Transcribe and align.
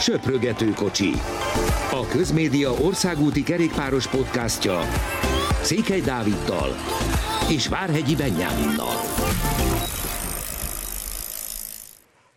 Söprögető 0.00 0.70
kocsi. 0.70 1.12
A 1.90 2.06
Közmédia 2.06 2.70
országúti 2.70 3.42
kerékpáros 3.42 4.06
podcastja 4.06 4.80
Székely 5.62 6.00
Dáviddal 6.00 6.74
és 7.48 7.68
Várhegyi 7.68 8.16
Benyáminnal. 8.16 8.94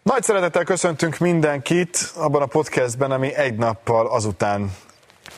Nagy 0.03 0.23
szeretettel 0.23 0.63
köszöntünk 0.63 1.17
mindenkit 1.17 2.11
abban 2.15 2.41
a 2.41 2.45
podcastben, 2.45 3.11
ami 3.11 3.33
egy 3.33 3.55
nappal 3.55 4.07
azután 4.07 4.71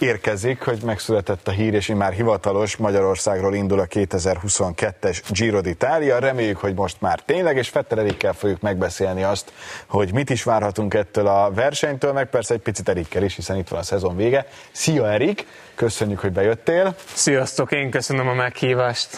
érkezik, 0.02 0.61
hogy 0.61 0.79
megszületett 0.84 1.47
a 1.47 1.52
hír, 1.52 1.73
és 1.73 1.88
már 1.88 2.13
hivatalos 2.13 2.75
Magyarországról 2.75 3.55
indul 3.55 3.79
a 3.79 3.86
2022-es 3.86 5.21
Giro 5.29 5.59
d'Italia. 5.63 6.18
Reméljük, 6.20 6.57
hogy 6.57 6.73
most 6.73 7.02
már 7.02 7.20
tényleg, 7.20 7.57
és 7.57 7.70
Fetter 7.70 7.98
Erikkel 7.98 8.34
fogjuk 8.34 8.62
megbeszélni 8.62 9.23
azt, 9.23 9.54
hogy 9.88 10.13
mit 10.13 10.30
is 10.30 10.43
várhatunk 10.43 10.93
ettől 10.93 11.27
a 11.27 11.52
versenytől, 11.52 12.13
meg 12.13 12.30
persze 12.30 12.54
egy 12.54 12.59
picit 12.59 12.89
Erikkel 12.89 13.23
is, 13.23 13.35
hiszen 13.35 13.58
itt 13.58 13.67
van 13.67 13.80
a 13.80 13.84
szezon 13.84 14.16
vége. 14.16 14.48
Szia 14.72 15.12
Erik, 15.12 15.45
köszönjük, 15.75 16.20
hogy 16.20 16.31
bejöttél. 16.31 16.95
Sziasztok, 17.13 17.72
én 17.72 17.89
köszönöm 17.89 18.27
a 18.27 18.34
meghívást. 18.34 19.09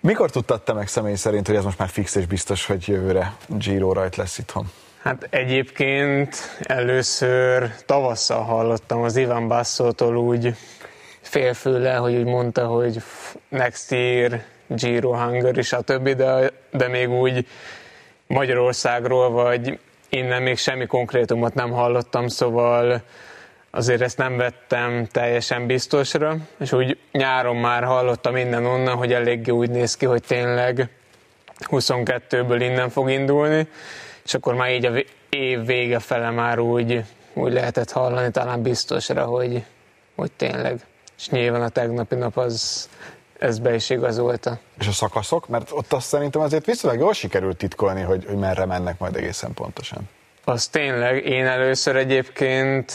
Mikor 0.00 0.30
tudtad 0.30 0.62
te 0.62 0.72
meg 0.72 0.88
személy 0.88 1.14
szerint, 1.14 1.46
hogy 1.46 1.56
ez 1.56 1.64
most 1.64 1.78
már 1.78 1.88
fix 1.88 2.14
és 2.14 2.26
biztos, 2.26 2.66
hogy 2.66 2.88
jövőre 2.88 3.36
Giro 3.46 3.92
rajt 3.92 4.16
lesz 4.16 4.38
itthon? 4.38 4.70
Hát 5.04 5.26
egyébként 5.30 6.36
először 6.60 7.70
tavasszal 7.86 8.42
hallottam 8.42 9.02
az 9.02 9.16
Ivan 9.16 9.48
Basszótól 9.48 10.16
úgy 10.16 10.54
félfőle, 11.20 11.94
hogy 11.94 12.14
úgy 12.14 12.24
mondta, 12.24 12.66
hogy 12.66 13.02
next 13.48 13.90
year 13.90 14.42
Giro 14.66 15.16
Hungary, 15.16 15.62
stb., 15.62 16.08
de, 16.08 16.50
de 16.70 16.88
még 16.88 17.10
úgy 17.10 17.46
Magyarországról, 18.26 19.30
vagy 19.30 19.78
innen 20.08 20.42
még 20.42 20.58
semmi 20.58 20.86
konkrétumot 20.86 21.54
nem 21.54 21.70
hallottam, 21.70 22.28
szóval 22.28 23.02
azért 23.70 24.00
ezt 24.00 24.18
nem 24.18 24.36
vettem 24.36 25.06
teljesen 25.06 25.66
biztosra, 25.66 26.36
és 26.60 26.72
úgy 26.72 26.98
nyáron 27.12 27.56
már 27.56 27.84
hallottam 27.84 28.32
minden 28.32 28.66
onnan, 28.66 28.96
hogy 28.96 29.12
eléggé 29.12 29.50
úgy 29.50 29.70
néz 29.70 29.96
ki, 29.96 30.06
hogy 30.06 30.22
tényleg 30.22 30.88
22-ből 31.70 32.58
innen 32.60 32.88
fog 32.88 33.10
indulni, 33.10 33.68
és 34.24 34.34
akkor 34.34 34.54
már 34.54 34.70
így 34.70 34.84
a 34.84 34.92
év 35.28 35.64
vége 35.64 35.98
fele 35.98 36.30
már 36.30 36.58
úgy, 36.58 37.04
úgy 37.32 37.52
lehetett 37.52 37.90
hallani, 37.90 38.30
talán 38.30 38.62
biztosra, 38.62 39.24
hogy, 39.24 39.64
hogy 40.14 40.32
tényleg. 40.32 40.80
És 41.18 41.28
nyilván 41.28 41.62
a 41.62 41.68
tegnapi 41.68 42.14
nap 42.14 42.36
az, 42.36 42.88
ez 43.38 43.58
be 43.58 43.74
is 43.74 43.90
igazolta. 43.90 44.58
És 44.78 44.86
a 44.86 44.92
szakaszok? 44.92 45.48
Mert 45.48 45.70
ott 45.72 45.92
azt 45.92 46.06
szerintem 46.06 46.40
azért 46.40 46.66
viszonylag 46.66 47.00
jól 47.00 47.12
sikerült 47.12 47.56
titkolni, 47.56 48.00
hogy, 48.00 48.24
hogy 48.26 48.36
merre 48.36 48.64
mennek 48.64 48.98
majd 48.98 49.16
egészen 49.16 49.54
pontosan. 49.54 50.08
Az 50.44 50.66
tényleg, 50.66 51.26
én 51.26 51.46
először 51.46 51.96
egyébként 51.96 52.92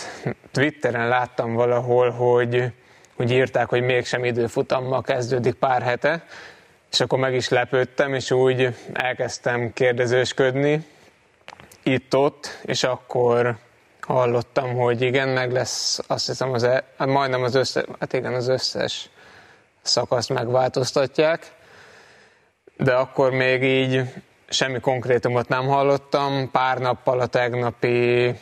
Twitteren 0.52 1.08
láttam 1.08 1.54
valahol, 1.54 2.10
hogy, 2.10 2.72
hogy 3.16 3.32
írták, 3.32 3.70
hogy 3.70 3.82
mégsem 3.82 4.24
időfutammal 4.24 5.02
kezdődik 5.02 5.54
pár 5.54 5.82
hete, 5.82 6.24
és 6.92 7.00
akkor 7.00 7.20
meg 7.20 7.34
is 7.34 7.50
lepődtem, 7.50 8.14
és 8.14 8.32
úgy 8.32 8.76
elkezdtem 8.94 9.74
kérdezősködni, 9.74 10.86
itt-ott, 11.92 12.60
és 12.62 12.84
akkor 12.84 13.58
hallottam, 14.02 14.76
hogy 14.76 15.02
igen, 15.02 15.30
meg 15.30 15.52
lesz, 15.52 16.00
azt 16.08 16.28
hiszem, 16.28 16.54
az, 16.54 16.64
e, 16.64 16.84
hát 16.98 17.08
majdnem 17.08 17.44
az 17.44 17.56
összes, 17.56 17.84
hát 18.00 18.14
igen, 18.14 18.34
az 18.34 18.48
összes 18.48 19.10
szakaszt 19.82 20.30
megváltoztatják, 20.30 21.52
de 22.78 22.94
akkor 22.94 23.32
még 23.32 23.64
így 23.64 24.02
semmi 24.50 24.80
konkrétumot 24.80 25.48
nem 25.48 25.68
hallottam. 25.68 26.52
Pár 26.52 26.78
nappal 26.78 27.20
a 27.20 27.26
tegnapi 27.26 28.34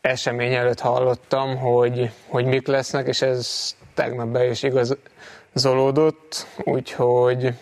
esemény 0.00 0.54
előtt 0.54 0.80
hallottam, 0.80 1.56
hogy, 1.56 2.10
hogy 2.26 2.44
mik 2.44 2.66
lesznek, 2.66 3.06
és 3.06 3.22
ez 3.22 3.76
tegnap 3.94 4.26
be 4.26 4.50
is 4.50 4.62
igazolódott, 4.62 6.46
úgyhogy, 6.64 7.54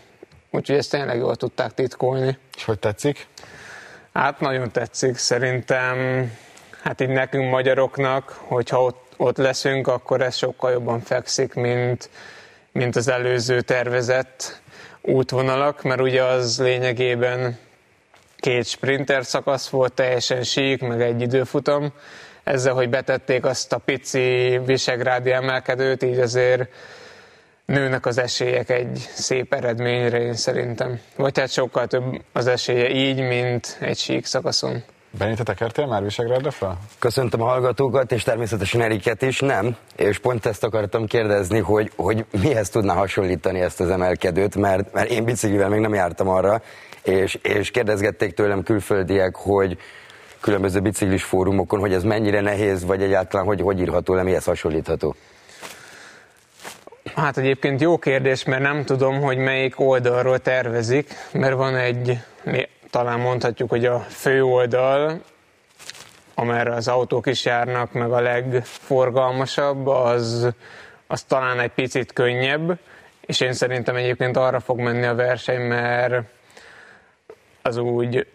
úgyhogy 0.51 0.77
ezt 0.77 0.91
tényleg 0.91 1.19
jól 1.19 1.37
tudták 1.37 1.75
titkolni. 1.75 2.39
És 2.57 2.65
hogy 2.65 2.79
tetszik? 2.79 3.27
Hát 4.17 4.41
nagyon 4.41 4.71
tetszik, 4.71 5.17
szerintem 5.17 5.97
hát 6.83 7.01
így 7.01 7.09
nekünk 7.09 7.51
magyaroknak, 7.51 8.37
hogyha 8.39 8.83
ott, 8.83 9.13
ott 9.17 9.37
leszünk, 9.37 9.89
akkor 9.89 10.21
ez 10.21 10.37
sokkal 10.37 10.71
jobban 10.71 11.01
fekszik, 11.01 11.55
mint, 11.55 12.11
mint 12.73 12.97
az 12.97 13.09
előző 13.09 13.61
tervezett 13.61 14.61
útvonalak, 15.03 15.83
mert 15.83 16.01
ugye 16.01 16.23
az 16.23 16.61
lényegében 16.61 17.59
két 18.37 18.67
sprinter 18.67 19.25
szakasz 19.25 19.69
volt, 19.69 19.93
teljesen 19.93 20.43
sík, 20.43 20.81
meg 20.81 21.03
egy 21.03 21.21
időfutam. 21.21 21.93
Ezzel, 22.45 22.75
hogy 22.75 22.89
betették 22.89 23.45
azt 23.45 23.73
a 23.73 23.79
pici 23.79 24.61
visegrádi 24.65 25.31
emelkedőt, 25.33 26.03
így 26.03 26.19
azért 26.19 26.69
nőnek 27.67 28.07
az 28.07 28.19
esélyek 28.19 28.71
egy 28.71 29.09
szép 29.15 29.55
eredményre, 29.55 30.21
én 30.21 30.35
szerintem. 30.35 31.01
Vagy 31.17 31.39
hát 31.39 31.51
sokkal 31.51 31.87
több 31.87 32.05
az 32.33 32.47
esélye 32.47 32.91
így, 32.91 33.21
mint 33.21 33.77
egy 33.81 33.99
sík 33.99 34.25
szakaszon. 34.25 34.83
Benita, 35.19 35.43
tekertél 35.43 35.87
már 35.87 36.03
Visegrádra 36.03 36.51
fel? 36.51 36.79
Köszöntöm 36.99 37.43
a 37.43 37.45
hallgatókat, 37.45 38.13
és 38.13 38.23
természetesen 38.23 38.81
Eriket 38.81 39.23
is, 39.23 39.41
nem. 39.41 39.77
És 39.97 40.19
pont 40.19 40.47
ezt 40.47 40.65
akartam 40.65 41.07
kérdezni, 41.07 41.59
hogy, 41.59 41.93
hogy 41.97 42.25
mihez 42.41 42.69
tudná 42.69 42.95
hasonlítani 42.95 43.61
ezt 43.61 43.81
az 43.81 43.91
emelkedőt, 43.91 44.57
mert, 44.57 44.93
mert 44.93 45.11
én 45.11 45.25
biciklivel 45.25 45.69
még 45.69 45.81
nem 45.81 45.95
jártam 45.95 46.29
arra, 46.29 46.63
és, 47.03 47.39
és 47.43 47.71
kérdezgették 47.71 48.35
tőlem 48.35 48.63
külföldiek, 48.63 49.37
hogy 49.37 49.79
különböző 50.41 50.81
biciklis 50.81 51.25
fórumokon, 51.25 51.81
hogy 51.81 51.93
ez 51.93 52.03
mennyire 52.03 52.41
nehéz, 52.41 52.85
vagy 52.85 53.03
egyáltalán 53.03 53.47
hogy, 53.47 53.61
hogy 53.61 53.81
írható 53.81 54.15
le, 54.15 54.23
mihez 54.23 54.45
hasonlítható. 54.45 55.15
Hát 57.15 57.37
egyébként 57.37 57.81
jó 57.81 57.99
kérdés, 57.99 58.45
mert 58.45 58.63
nem 58.63 58.85
tudom, 58.85 59.21
hogy 59.21 59.37
melyik 59.37 59.81
oldalról 59.81 60.39
tervezik, 60.39 61.15
mert 61.33 61.55
van 61.55 61.77
egy, 61.77 62.19
talán 62.91 63.21
mondhatjuk, 63.21 63.71
hogy 63.71 63.85
a 63.85 63.99
fő 63.99 64.45
oldal, 64.45 65.21
amerre 66.35 66.75
az 66.75 66.89
autók 66.89 67.27
is 67.27 67.45
járnak, 67.45 67.93
meg 67.93 68.13
a 68.13 68.21
legforgalmasabb, 68.21 69.87
az, 69.87 70.49
az 71.07 71.23
talán 71.23 71.61
egy 71.61 71.71
picit 71.71 72.13
könnyebb, 72.13 72.79
és 73.21 73.41
én 73.41 73.53
szerintem 73.53 73.97
egyébként 73.97 74.37
arra 74.37 74.61
fog 74.61 74.79
menni 74.79 75.05
a 75.05 75.15
verseny, 75.15 75.61
mert 75.61 76.23
az 77.63 77.77
úgy 77.77 78.27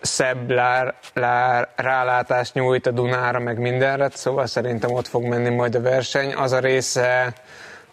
szebb 0.00 0.50
lár, 0.50 0.94
lár, 1.14 1.68
rálátást 1.76 2.54
nyújt 2.54 2.86
a 2.86 2.90
Dunára, 2.90 3.38
meg 3.38 3.58
mindenre, 3.58 4.08
szóval 4.12 4.46
szerintem 4.46 4.92
ott 4.92 5.06
fog 5.06 5.24
menni 5.24 5.48
majd 5.48 5.74
a 5.74 5.80
verseny. 5.80 6.34
Az 6.34 6.52
a 6.52 6.58
része, 6.58 7.32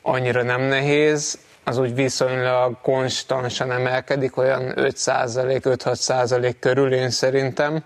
annyira 0.01 0.43
nem 0.43 0.61
nehéz, 0.61 1.39
az 1.63 1.77
úgy 1.77 1.95
viszonylag 1.95 2.81
konstansan 2.81 3.71
emelkedik, 3.71 4.37
olyan 4.37 4.73
5-6% 4.75 6.55
körül 6.59 6.93
én 6.93 7.09
szerintem. 7.09 7.83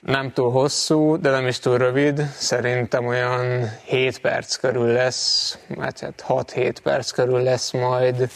Nem 0.00 0.32
túl 0.32 0.50
hosszú, 0.50 1.20
de 1.20 1.30
nem 1.30 1.46
is 1.46 1.58
túl 1.58 1.78
rövid, 1.78 2.22
szerintem 2.36 3.06
olyan 3.06 3.70
7 3.84 4.18
perc 4.18 4.56
körül 4.56 4.92
lesz, 4.92 5.58
hát 5.80 6.24
6-7 6.28 6.76
perc 6.82 7.10
körül 7.10 7.42
lesz 7.42 7.70
majd, 7.70 8.30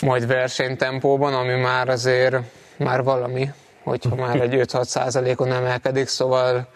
majd 0.00 0.26
versenytempóban, 0.26 1.34
ami 1.34 1.54
már 1.54 1.88
azért 1.88 2.36
már 2.76 3.02
valami, 3.02 3.50
hogyha 3.82 4.14
már 4.14 4.40
egy 4.40 4.54
5-6 4.54 4.84
százalékon 4.84 5.52
emelkedik, 5.52 6.08
szóval 6.08 6.68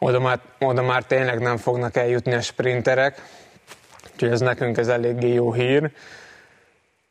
oda 0.00 0.20
már, 0.20 0.40
oda 0.58 0.82
már 0.82 1.04
tényleg 1.04 1.38
nem 1.38 1.56
fognak 1.56 1.96
eljutni 1.96 2.34
a 2.34 2.40
sprinterek, 2.40 3.22
úgyhogy 4.12 4.30
ez 4.30 4.40
nekünk 4.40 4.76
ez 4.76 4.88
eléggé 4.88 5.32
jó 5.32 5.52
hír. 5.52 5.90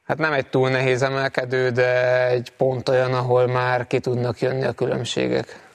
Hát 0.08 0.18
nem 0.18 0.34
egy 0.34 0.48
túl 0.48 0.70
nehéz 0.70 1.02
emelkedő, 1.02 1.70
de 1.70 2.28
egy 2.28 2.52
pont 2.58 2.90
olyan, 2.90 3.14
ahol 3.14 3.48
már 3.48 3.88
ki 3.88 4.00
tudnak 4.00 4.40
jönni 4.40 4.64
a 4.64 4.72
különbségek. 4.72 5.68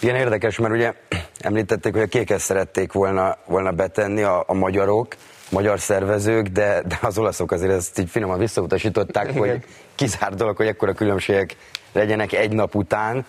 Igen, 0.00 0.14
érdekes, 0.14 0.58
mert 0.58 0.74
ugye 0.74 0.92
említették, 1.40 1.92
hogy 1.92 2.02
a 2.02 2.06
kéket 2.06 2.38
szerették 2.38 2.92
volna, 2.92 3.36
volna 3.46 3.70
betenni 3.70 4.22
a, 4.22 4.44
a 4.46 4.54
magyarok, 4.54 5.16
magyar 5.50 5.80
szervezők, 5.80 6.46
de, 6.46 6.82
de 6.86 6.98
az 7.02 7.18
olaszok 7.18 7.52
azért 7.52 7.72
ezt 7.72 7.98
így 7.98 8.10
finoman 8.10 8.38
visszautasították, 8.38 9.28
Igen. 9.28 9.38
hogy 9.38 9.64
kizárt 9.94 10.34
dolog, 10.34 10.56
hogy 10.56 10.66
ekkora 10.66 10.92
különbségek 10.92 11.56
legyenek 11.92 12.32
egy 12.32 12.52
nap 12.52 12.74
után. 12.74 13.26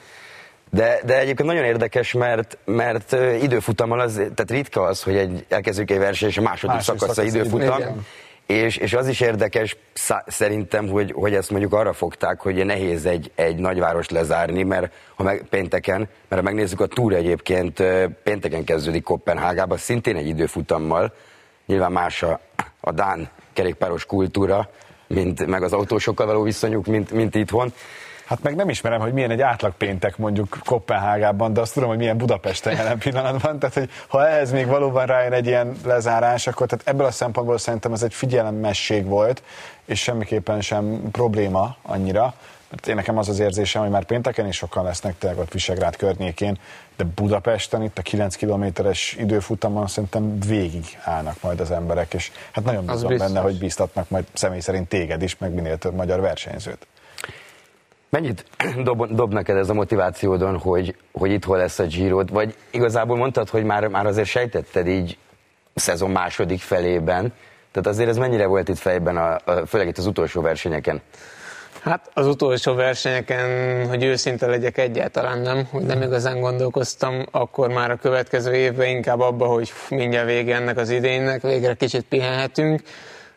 De, 0.73 0.99
de 1.05 1.19
egyébként 1.19 1.49
nagyon 1.49 1.63
érdekes, 1.63 2.13
mert, 2.13 2.57
mert 2.65 3.15
időfutammal 3.41 3.99
az, 3.99 4.13
tehát 4.13 4.51
ritka 4.51 4.81
az, 4.81 5.03
hogy 5.03 5.15
egy, 5.15 5.45
elkezdjük 5.49 5.91
egy 5.91 5.97
verseny, 5.97 6.29
és 6.29 6.37
a 6.37 6.41
második 6.41 6.75
Másik 6.75 6.99
szakasz 6.99 7.17
a 7.17 7.23
időfutam. 7.23 8.05
És, 8.47 8.77
és 8.77 8.93
az 8.93 9.07
is 9.07 9.21
érdekes 9.21 9.77
szerintem, 10.27 10.87
hogy, 10.87 11.11
hogy 11.11 11.33
ezt 11.33 11.49
mondjuk 11.49 11.73
arra 11.73 11.93
fogták, 11.93 12.39
hogy 12.39 12.65
nehéz 12.65 13.05
egy, 13.05 13.31
egy 13.35 13.55
nagyváros 13.55 14.09
lezárni, 14.09 14.63
mert 14.63 14.93
ha 15.15 15.23
meg, 15.23 15.45
pénteken, 15.49 15.97
mert 15.99 16.41
ha 16.41 16.49
megnézzük 16.49 16.81
a 16.81 16.85
túr 16.85 17.13
egyébként, 17.13 17.83
pénteken 18.23 18.63
kezdődik 18.63 19.03
Kopenhágában, 19.03 19.77
szintén 19.77 20.15
egy 20.15 20.27
időfutammal, 20.27 21.13
nyilván 21.65 21.91
más 21.91 22.23
a, 22.23 22.39
a 22.79 22.91
Dán 22.91 23.29
kerékpáros 23.53 24.05
kultúra, 24.05 24.69
mint, 25.07 25.45
meg 25.45 25.63
az 25.63 25.73
autósokkal 25.73 26.25
való 26.25 26.41
viszonyuk, 26.41 26.85
mint, 26.85 27.11
mint 27.11 27.35
itthon, 27.35 27.73
Hát 28.25 28.43
meg 28.43 28.55
nem 28.55 28.69
ismerem, 28.69 28.99
hogy 28.99 29.13
milyen 29.13 29.31
egy 29.31 29.41
átlag 29.41 29.73
péntek 29.73 30.17
mondjuk 30.17 30.57
Kopenhágában, 30.65 31.53
de 31.53 31.61
azt 31.61 31.73
tudom, 31.73 31.89
hogy 31.89 31.97
milyen 31.97 32.17
Budapesten 32.17 32.75
jelen 32.75 32.97
pillanatban. 32.97 33.59
Tehát, 33.59 33.75
hogy 33.75 33.89
ha 34.07 34.27
ehhez 34.27 34.51
még 34.51 34.67
valóban 34.67 35.05
rájön 35.05 35.33
egy 35.33 35.45
ilyen 35.45 35.75
lezárás, 35.85 36.47
akkor 36.47 36.67
tehát 36.67 36.87
ebből 36.87 37.05
a 37.05 37.11
szempontból 37.11 37.57
szerintem 37.57 37.93
ez 37.93 38.03
egy 38.03 38.13
figyelemmesség 38.13 39.05
volt, 39.05 39.43
és 39.85 40.01
semmiképpen 40.01 40.61
sem 40.61 41.01
probléma 41.11 41.75
annyira. 41.81 42.33
Mert 42.69 42.87
én 42.87 42.95
nekem 42.95 43.17
az 43.17 43.29
az 43.29 43.39
érzésem, 43.39 43.81
hogy 43.81 43.91
már 43.91 44.03
pénteken 44.03 44.47
is 44.47 44.55
sokan 44.55 44.83
lesznek 44.83 45.17
tényleg 45.17 45.39
ott 45.39 45.51
Visegrád 45.51 45.95
környékén, 45.95 46.57
de 46.95 47.03
Budapesten 47.15 47.83
itt 47.83 47.97
a 47.97 48.01
9 48.01 48.35
kilométeres 48.35 49.15
időfutamon 49.19 49.87
szerintem 49.87 50.39
végig 50.39 50.85
állnak 51.03 51.35
majd 51.41 51.59
az 51.59 51.71
emberek, 51.71 52.13
és 52.13 52.31
hát 52.51 52.63
nagyon 52.63 52.85
bízom 52.85 53.17
benne, 53.17 53.39
hogy 53.39 53.57
bíztatnak 53.57 54.09
majd 54.09 54.25
személy 54.33 54.59
szerint 54.59 54.87
téged 54.87 55.21
is, 55.21 55.37
meg 55.37 55.53
minél 55.53 55.77
több 55.77 55.93
magyar 55.93 56.19
versenyzőt. 56.19 56.87
Mennyit 58.13 58.45
dob, 58.83 59.15
dob 59.15 59.33
neked 59.33 59.57
ez 59.57 59.69
a 59.69 59.74
motivációdon, 59.74 60.57
hogy, 60.57 60.95
hogy 61.12 61.31
itt 61.31 61.44
hol 61.44 61.57
lesz 61.57 61.80
a 61.80 61.83
Girod? 61.83 62.31
Vagy 62.31 62.56
igazából 62.71 63.18
mondtad, 63.18 63.50
hogy 63.50 63.63
már, 63.63 63.88
már 63.88 64.06
azért 64.06 64.27
sejtetted 64.27 64.88
így 64.88 65.18
szezon 65.75 66.12
második 66.12 66.60
felében, 66.60 67.33
tehát 67.71 67.88
azért 67.88 68.10
ez 68.10 68.18
mennyire 68.18 68.45
volt 68.45 68.69
itt 68.69 68.77
fejben, 68.77 69.18
a, 69.18 69.36
a, 69.45 69.65
főleg 69.65 69.88
itt 69.88 69.98
az 69.98 70.06
utolsó 70.06 70.42
versenyeken? 70.42 71.01
Hát 71.81 72.12
az 72.13 72.27
utolsó 72.27 72.74
versenyeken, 72.74 73.88
hogy 73.88 74.04
őszinte 74.04 74.45
legyek, 74.48 74.77
egyáltalán 74.77 75.39
nem, 75.39 75.68
hogy 75.71 75.83
nem 75.83 76.01
igazán 76.01 76.39
gondolkoztam, 76.39 77.25
akkor 77.31 77.69
már 77.69 77.92
a 77.92 77.95
következő 77.95 78.54
évben 78.54 78.88
inkább 78.88 79.19
abba, 79.19 79.45
hogy 79.45 79.74
mindjárt 79.89 80.27
vége 80.27 80.56
ennek 80.56 80.77
az 80.77 80.89
idénynek, 80.89 81.42
végre 81.42 81.74
kicsit 81.74 82.06
pihenhetünk. 82.10 82.81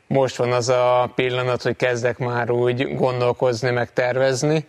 Most 0.06 0.36
van 0.36 0.52
az 0.52 0.68
a 0.68 1.12
pillanat, 1.14 1.62
hogy 1.62 1.76
kezdek 1.76 2.18
már 2.18 2.50
úgy 2.50 2.94
gondolkozni, 2.96 3.70
meg 3.70 3.92
tervezni. 3.92 4.66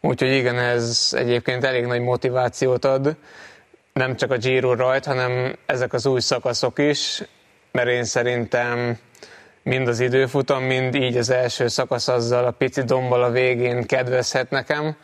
Úgyhogy 0.00 0.32
igen, 0.32 0.58
ez 0.58 1.08
egyébként 1.12 1.64
elég 1.64 1.84
nagy 1.86 2.00
motivációt 2.00 2.84
ad. 2.84 3.16
Nem 3.92 4.16
csak 4.16 4.30
a 4.30 4.36
Giro 4.36 4.74
rajt, 4.74 5.04
hanem 5.04 5.56
ezek 5.66 5.92
az 5.92 6.06
új 6.06 6.20
szakaszok 6.20 6.78
is, 6.78 7.22
mert 7.72 7.88
én 7.88 8.04
szerintem 8.04 8.98
mind 9.62 9.88
az 9.88 10.00
időfutam, 10.00 10.62
mind 10.62 10.94
így 10.94 11.16
az 11.16 11.30
első 11.30 11.68
szakasz 11.68 12.08
azzal 12.08 12.44
a 12.44 12.50
pici 12.50 12.82
dombbal 12.82 13.22
a 13.22 13.30
végén 13.30 13.82
kedvezhet 13.86 14.50
nekem, 14.50 14.96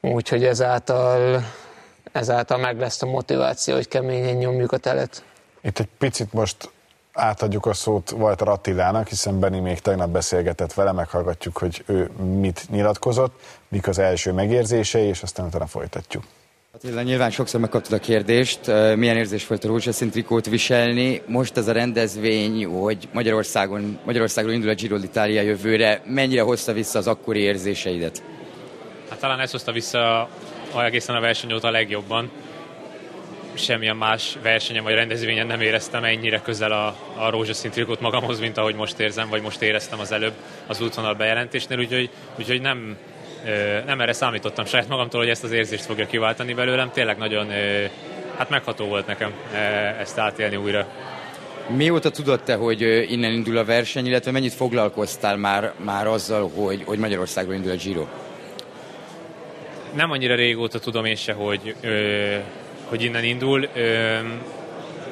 úgyhogy 0.00 0.44
ezáltal, 0.44 1.44
ezáltal 2.12 2.58
meg 2.58 2.78
lesz 2.78 3.02
a 3.02 3.06
motiváció, 3.06 3.74
hogy 3.74 3.88
keményen 3.88 4.34
nyomjuk 4.34 4.72
a 4.72 4.76
telet. 4.76 5.24
Itt 5.62 5.78
egy 5.78 5.88
picit 5.98 6.32
most 6.32 6.70
átadjuk 7.14 7.66
a 7.66 7.72
szót 7.72 8.10
Walter 8.10 8.48
Attilának, 8.48 9.08
hiszen 9.08 9.40
Benni 9.40 9.60
még 9.60 9.78
tegnap 9.78 10.08
beszélgetett 10.08 10.72
vele, 10.72 10.92
meghallgatjuk, 10.92 11.58
hogy 11.58 11.82
ő 11.86 12.10
mit 12.40 12.66
nyilatkozott, 12.70 13.40
mik 13.68 13.88
az 13.88 13.98
első 13.98 14.32
megérzései, 14.32 15.06
és 15.06 15.22
aztán 15.22 15.46
utána 15.46 15.66
folytatjuk. 15.66 16.24
Attila, 16.74 17.02
nyilván 17.02 17.30
sokszor 17.30 17.60
megkaptad 17.60 17.92
a 17.92 17.98
kérdést, 17.98 18.66
milyen 18.96 19.16
érzés 19.16 19.46
volt 19.46 19.64
a 19.64 19.68
rózsaszín 19.68 20.10
trikót 20.10 20.46
viselni. 20.46 21.22
Most 21.26 21.56
ez 21.56 21.68
a 21.68 21.72
rendezvény, 21.72 22.64
hogy 22.64 23.08
Magyarországon, 23.12 23.98
Magyarországról 24.04 24.54
indul 24.54 24.70
a 24.70 24.74
Giro 24.74 24.96
d'Italia 25.00 25.42
jövőre, 25.42 26.02
mennyire 26.06 26.42
hozta 26.42 26.72
vissza 26.72 26.98
az 26.98 27.06
akkori 27.06 27.40
érzéseidet? 27.40 28.22
Hát 29.10 29.18
talán 29.18 29.40
ezt 29.40 29.52
hozta 29.52 29.72
vissza 29.72 30.28
egészen 30.84 31.14
a 31.14 31.20
verseny 31.20 31.52
óta 31.52 31.68
a 31.68 31.70
legjobban. 31.70 32.30
Semmilyen 33.54 33.96
más 33.96 34.36
versenyen 34.42 34.82
vagy 34.82 34.94
rendezvényen 34.94 35.46
nem 35.46 35.60
éreztem 35.60 36.04
ennyire 36.04 36.40
közel 36.40 36.72
a, 36.72 36.96
a 37.16 37.30
rózsaszín 37.30 37.70
trikót 37.70 38.00
magamhoz, 38.00 38.40
mint 38.40 38.56
ahogy 38.56 38.74
most 38.74 38.98
érzem, 38.98 39.28
vagy 39.28 39.42
most 39.42 39.62
éreztem 39.62 40.00
az 40.00 40.12
előbb 40.12 40.32
az 40.66 40.80
útvonal 40.80 41.14
bejelentésnél, 41.14 41.78
úgyhogy, 41.78 42.10
úgyhogy 42.38 42.60
nem, 42.60 42.96
nem 43.86 44.00
erre 44.00 44.12
számítottam 44.12 44.64
saját 44.64 44.88
magamtól, 44.88 45.20
hogy 45.20 45.28
ezt 45.30 45.44
az 45.44 45.52
érzést 45.52 45.84
fogja 45.84 46.06
kiváltani 46.06 46.54
belőlem. 46.54 46.90
Tényleg 46.90 47.16
nagyon 47.16 47.46
hát 48.36 48.50
megható 48.50 48.86
volt 48.86 49.06
nekem 49.06 49.32
ezt 50.00 50.18
átélni 50.18 50.56
újra. 50.56 50.86
Mióta 51.68 52.10
tudod 52.10 52.42
te, 52.42 52.54
hogy 52.54 52.80
innen 53.12 53.32
indul 53.32 53.56
a 53.56 53.64
verseny, 53.64 54.06
illetve 54.06 54.30
mennyit 54.30 54.52
foglalkoztál 54.52 55.36
már, 55.36 55.72
már 55.76 56.06
azzal, 56.06 56.50
hogy, 56.54 56.82
hogy 56.84 56.98
Magyarországról 56.98 57.54
indul 57.54 57.70
a 57.70 57.76
Giro? 57.76 58.06
Nem 59.94 60.10
annyira 60.10 60.34
régóta 60.34 60.78
tudom 60.78 61.04
én 61.04 61.16
se, 61.16 61.32
hogy, 61.32 61.74
hogy 62.84 63.02
innen 63.02 63.24
indul. 63.24 63.68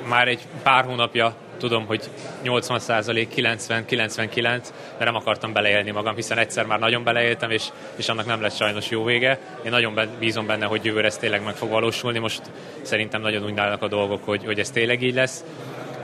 Már 0.08 0.28
egy 0.28 0.40
pár 0.62 0.84
hónapja 0.84 1.34
tudom, 1.58 1.86
hogy 1.86 2.02
80% 2.44 3.26
90, 3.34 3.84
99, 3.84 4.72
de 4.98 5.04
nem 5.04 5.14
akartam 5.14 5.52
beleélni 5.52 5.90
magam, 5.90 6.14
hiszen 6.14 6.38
egyszer 6.38 6.66
már 6.66 6.78
nagyon 6.78 7.04
beleéltem, 7.04 7.50
és, 7.50 7.64
és 7.96 8.08
annak 8.08 8.26
nem 8.26 8.40
lett 8.40 8.56
sajnos 8.56 8.90
jó 8.90 9.04
vége. 9.04 9.38
Én 9.64 9.70
nagyon 9.70 10.00
bízom 10.19 10.46
benne, 10.46 10.66
hogy 10.66 10.84
jövőre 10.84 11.06
ez 11.06 11.16
tényleg 11.16 11.44
meg 11.44 11.54
fog 11.54 11.70
valósulni. 11.70 12.19
Most 12.19 12.42
szerintem 12.82 13.20
nagyon 13.20 13.44
úgy 13.44 13.58
a 13.80 13.88
dolgok, 13.88 14.24
hogy, 14.24 14.44
hogy 14.44 14.58
ez 14.58 14.70
tényleg 14.70 15.02
így 15.02 15.14
lesz 15.14 15.44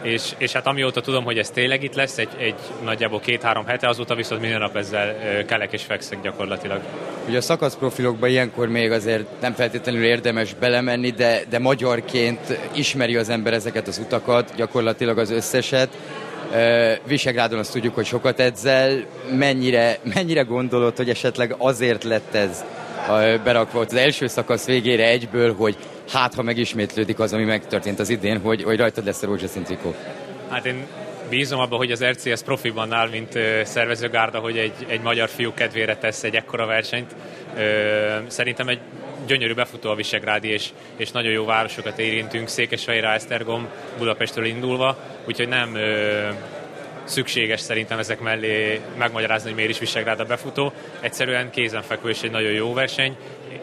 és, 0.03 0.33
és 0.39 0.53
hát 0.53 0.67
amióta 0.67 1.01
tudom, 1.01 1.25
hogy 1.25 1.39
ez 1.39 1.51
tényleg 1.51 1.83
itt 1.83 1.95
lesz, 1.95 2.19
egy, 2.19 2.29
egy 2.39 2.55
nagyjából 2.85 3.21
két-három 3.21 3.67
hete, 3.67 3.89
azóta 3.89 4.15
viszont 4.15 4.41
minden 4.41 4.61
nap 4.61 4.77
ezzel 4.77 5.45
kelek 5.45 5.73
és 5.73 5.83
fekszek 5.83 6.23
gyakorlatilag. 6.23 6.81
Ugye 7.29 7.37
a 7.37 7.41
szakaszprofilokban 7.41 8.29
ilyenkor 8.29 8.69
még 8.69 8.91
azért 8.91 9.41
nem 9.41 9.53
feltétlenül 9.53 10.05
érdemes 10.05 10.55
belemenni, 10.55 11.11
de, 11.11 11.43
de 11.51 11.59
magyarként 11.59 12.59
ismeri 12.73 13.17
az 13.17 13.29
ember 13.29 13.53
ezeket 13.53 13.89
az 13.89 13.99
utakat, 13.99 14.53
gyakorlatilag 14.57 15.19
az 15.19 15.31
összeset. 15.31 15.89
Visegrádon 17.07 17.59
azt 17.59 17.73
tudjuk, 17.73 17.95
hogy 17.95 18.07
sokat 18.07 18.41
edzel. 18.41 19.05
Mennyire, 19.39 19.99
mennyire 20.15 20.43
gondolod, 20.43 20.97
hogy 20.97 21.09
esetleg 21.09 21.55
azért 21.59 22.05
lett 22.05 22.35
ez 22.35 22.65
berakva 23.45 23.81
az 23.81 23.95
első 23.95 24.27
szakasz 24.27 24.67
végére 24.67 25.09
egyből, 25.09 25.55
hogy 25.55 25.77
hát 26.13 26.35
ha 26.35 26.43
megismétlődik 26.43 27.19
az, 27.19 27.33
ami 27.33 27.45
megtörtént 27.45 27.99
az 27.99 28.09
idén, 28.09 28.41
hogy, 28.41 28.63
hogy 28.63 28.77
rajtad 28.77 29.05
lesz 29.05 29.23
a 29.23 29.27
rózsaszín 29.27 29.63
trikó. 29.63 29.95
Hát 30.49 30.67
én 30.67 30.87
bízom 31.29 31.61
abban, 31.61 31.79
hogy 31.79 31.93
az 31.93 32.05
RCS 32.05 32.43
profiban 32.43 32.93
áll, 32.93 33.09
mint 33.09 33.39
szervezőgárda, 33.63 34.39
hogy 34.39 34.59
egy, 34.59 34.87
egy 34.87 35.01
magyar 35.01 35.29
fiú 35.29 35.55
kedvére 35.55 35.97
tesz 35.97 36.25
egy 36.25 36.35
ekkora 36.35 36.67
versenyt. 36.67 37.15
Szerintem 38.27 38.69
egy 38.69 38.79
gyönyörű 39.27 39.55
befutó 39.55 39.91
a 39.91 39.95
Visegrádi, 39.95 40.49
és, 40.49 40.69
és 40.97 41.11
nagyon 41.11 41.33
jó 41.33 41.45
városokat 41.45 41.99
érintünk, 41.99 42.49
Székesfehérre, 42.49 43.09
Esztergom, 43.09 43.69
Budapestről 43.99 44.45
indulva, 44.45 44.99
úgyhogy 45.25 45.49
nem 45.49 45.77
szükséges 47.09 47.61
szerintem 47.61 47.99
ezek 47.99 48.21
mellé 48.21 48.81
megmagyarázni, 48.99 49.47
hogy 49.47 49.57
miért 49.57 49.71
is 49.71 49.79
Visegrád 49.79 50.21
a 50.21 50.25
befutó. 50.25 50.73
Egyszerűen 51.01 51.51
kézenfekvő 51.51 52.09
és 52.09 52.23
egy 52.23 52.31
nagyon 52.31 52.53
jó 52.53 52.73
verseny. 52.73 53.17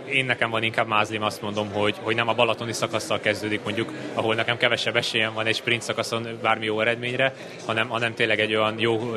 Én 0.05 0.25
nekem 0.25 0.49
van 0.49 0.63
inkább 0.63 0.87
mázlim, 0.87 1.23
azt 1.23 1.41
mondom, 1.41 1.71
hogy, 1.71 1.95
hogy 2.01 2.15
nem 2.15 2.27
a 2.27 2.33
balatoni 2.33 2.73
szakasztal 2.73 3.19
kezdődik 3.19 3.63
mondjuk, 3.63 3.91
ahol 4.13 4.35
nekem 4.35 4.57
kevesebb 4.57 4.95
esélyem 4.95 5.33
van 5.33 5.45
egy 5.45 5.55
sprint 5.55 5.81
szakaszon 5.81 6.27
bármi 6.41 6.65
jó 6.65 6.81
eredményre, 6.81 7.33
hanem, 7.65 7.87
hanem 7.87 8.13
tényleg 8.13 8.39
egy 8.39 8.55
olyan 8.55 8.75
jó, 8.79 9.13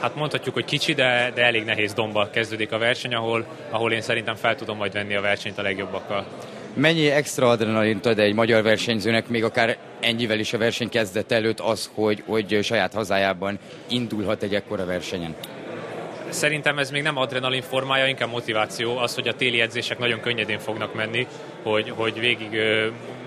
hát 0.00 0.14
mondhatjuk, 0.14 0.54
hogy 0.54 0.64
kicsi, 0.64 0.94
de, 0.94 1.32
de 1.34 1.42
elég 1.44 1.64
nehéz 1.64 1.92
domba 1.92 2.30
kezdődik 2.30 2.72
a 2.72 2.78
verseny, 2.78 3.14
ahol, 3.14 3.44
ahol 3.70 3.92
én 3.92 4.00
szerintem 4.00 4.34
fel 4.34 4.54
tudom 4.54 4.76
majd 4.76 4.92
venni 4.92 5.14
a 5.14 5.20
versenyt 5.20 5.58
a 5.58 5.62
legjobbakkal. 5.62 6.26
Mennyi 6.74 7.10
extra 7.10 7.48
adrenalint 7.48 8.06
ad 8.06 8.18
egy 8.18 8.34
magyar 8.34 8.62
versenyzőnek, 8.62 9.28
még 9.28 9.44
akár 9.44 9.76
ennyivel 10.00 10.38
is 10.38 10.52
a 10.52 10.58
verseny 10.58 10.88
kezdet 10.88 11.32
előtt 11.32 11.60
az, 11.60 11.90
hogy, 11.94 12.22
hogy 12.26 12.58
saját 12.62 12.92
hazájában 12.92 13.58
indulhat 13.88 14.42
egy 14.42 14.54
ekkora 14.54 14.84
versenyen? 14.84 15.34
Szerintem 16.28 16.78
ez 16.78 16.90
még 16.90 17.02
nem 17.02 17.16
adrenalin 17.16 17.62
formája, 17.62 18.06
inkább 18.06 18.30
motiváció. 18.30 18.96
Az, 18.96 19.14
hogy 19.14 19.28
a 19.28 19.34
téli 19.34 19.60
edzések 19.60 19.98
nagyon 19.98 20.20
könnyedén 20.20 20.58
fognak 20.58 20.94
menni, 20.94 21.26
hogy, 21.62 21.92
hogy 21.96 22.20
végig 22.20 22.60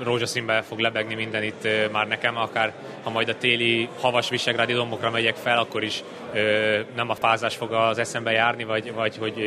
rózsaszínbe 0.04 0.62
fog 0.62 0.80
lebegni 0.80 1.14
minden 1.14 1.44
itt 1.44 1.68
már 1.92 2.08
nekem, 2.08 2.38
akár 2.38 2.74
ha 3.04 3.10
majd 3.10 3.30
a 3.30 3.38
téli 3.38 3.90
havas 4.00 4.30
visegrádi 4.30 4.74
dombokra 4.74 5.10
megyek 5.10 5.36
fel, 5.36 5.58
akkor 5.58 5.84
is 5.84 6.04
nem 6.96 7.10
a 7.10 7.16
fázás 7.16 7.56
fog 7.56 7.72
az 7.72 7.98
eszembe 7.98 8.32
járni, 8.32 8.64
vagy, 8.64 8.94
vagy 8.94 9.18
hogy 9.18 9.38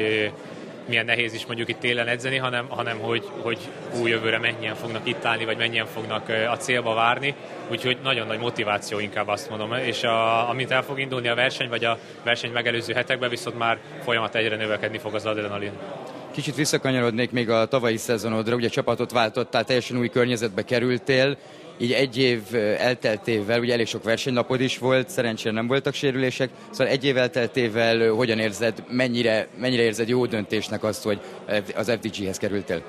milyen 0.89 1.05
nehéz 1.05 1.35
is 1.35 1.47
mondjuk 1.47 1.69
itt 1.69 1.79
télen 1.79 2.09
edzeni, 2.09 2.37
hanem, 2.37 2.67
hanem 2.69 2.99
hogy, 2.99 3.31
hogy 3.41 3.59
új 4.01 4.11
jövőre 4.11 4.39
mennyien 4.39 4.75
fognak 4.75 5.09
itt 5.09 5.25
állni, 5.25 5.45
vagy 5.45 5.57
mennyien 5.57 5.87
fognak 5.87 6.29
a 6.29 6.57
célba 6.57 6.95
várni. 6.95 7.35
Úgyhogy 7.71 7.99
nagyon 8.03 8.27
nagy 8.27 8.39
motiváció 8.39 8.99
inkább 8.99 9.29
azt 9.29 9.49
mondom. 9.49 9.73
És 9.73 10.03
a, 10.03 10.49
amint 10.49 10.71
el 10.71 10.83
fog 10.83 11.01
indulni 11.01 11.29
a 11.29 11.35
verseny, 11.35 11.69
vagy 11.69 11.85
a 11.85 11.99
verseny 12.23 12.53
megelőző 12.53 12.93
hetekben, 12.93 13.31
viszont 13.31 13.59
már 13.59 13.79
folyamat 14.03 14.35
egyre 14.35 14.57
növekedni 14.57 14.99
fog 14.99 15.15
az 15.15 15.27
adrenalin. 15.27 15.73
Kicsit 16.31 16.55
visszakanyarodnék 16.55 17.31
még 17.31 17.51
a 17.51 17.67
tavalyi 17.67 17.97
szezonodra, 17.97 18.55
ugye 18.55 18.69
csapatot 18.69 19.13
váltottál, 19.13 19.65
teljesen 19.65 19.99
új 19.99 20.09
környezetbe 20.09 20.63
kerültél, 20.63 21.37
így 21.79 21.93
egy 21.93 22.19
év 22.19 22.43
elteltével, 22.79 23.61
ugye 23.61 23.73
elég 23.73 23.87
sok 23.87 24.03
versenynapod 24.03 24.61
is 24.61 24.79
volt, 24.79 25.09
szerencsére 25.09 25.55
nem 25.55 25.67
voltak 25.67 25.95
sérülések, 25.95 26.51
szóval 26.71 26.93
egy 26.93 27.05
év 27.05 27.17
elteltével 27.17 28.09
hogyan 28.09 28.39
érzed, 28.39 28.85
mennyire, 28.89 29.49
mennyire 29.59 29.83
érzed 29.83 30.09
jó 30.09 30.27
döntésnek 30.27 30.85
azt, 30.85 31.03
hogy 31.03 31.21
az 31.75 31.91
FDG-hez 32.01 32.39
kerültél? 32.39 32.83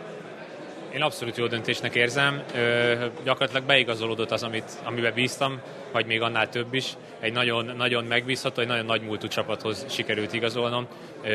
Én 0.93 1.01
abszolút 1.01 1.37
jó 1.37 1.47
döntésnek 1.47 1.95
érzem. 1.95 2.43
Ö, 2.55 2.93
gyakorlatilag 3.23 3.63
beigazolódott 3.63 4.31
az, 4.31 4.43
amit, 4.43 4.71
amiben 4.83 5.13
bíztam, 5.13 5.59
vagy 5.91 6.05
még 6.05 6.21
annál 6.21 6.49
több 6.49 6.73
is. 6.73 6.93
Egy 7.19 7.33
nagyon, 7.33 7.73
nagyon 7.77 8.03
megbízható, 8.03 8.61
egy 8.61 8.67
nagyon 8.67 8.85
nagy 8.85 9.01
múltú 9.01 9.27
csapathoz 9.27 9.85
sikerült 9.89 10.33
igazolnom. 10.33 10.87
Ö, 11.23 11.29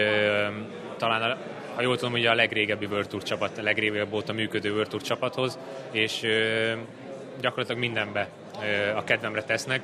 talán 0.97 1.31
a 1.31 1.37
ha 1.75 1.83
jól 1.83 1.97
tudom, 1.97 2.13
ugye 2.13 2.31
a 2.31 2.35
legrégebbi 2.35 2.87
World 2.87 3.09
Tour 3.09 3.23
csapat, 3.23 3.59
a 3.59 3.63
legrégebb 3.63 4.13
óta 4.13 4.33
működő 4.33 4.71
World 4.71 4.89
Tour 4.89 5.03
csapathoz, 5.03 5.59
és 5.91 6.23
gyakorlatilag 7.43 7.81
mindenbe 7.81 8.29
a 8.97 9.05
kedvemre 9.05 9.43
tesznek 9.43 9.83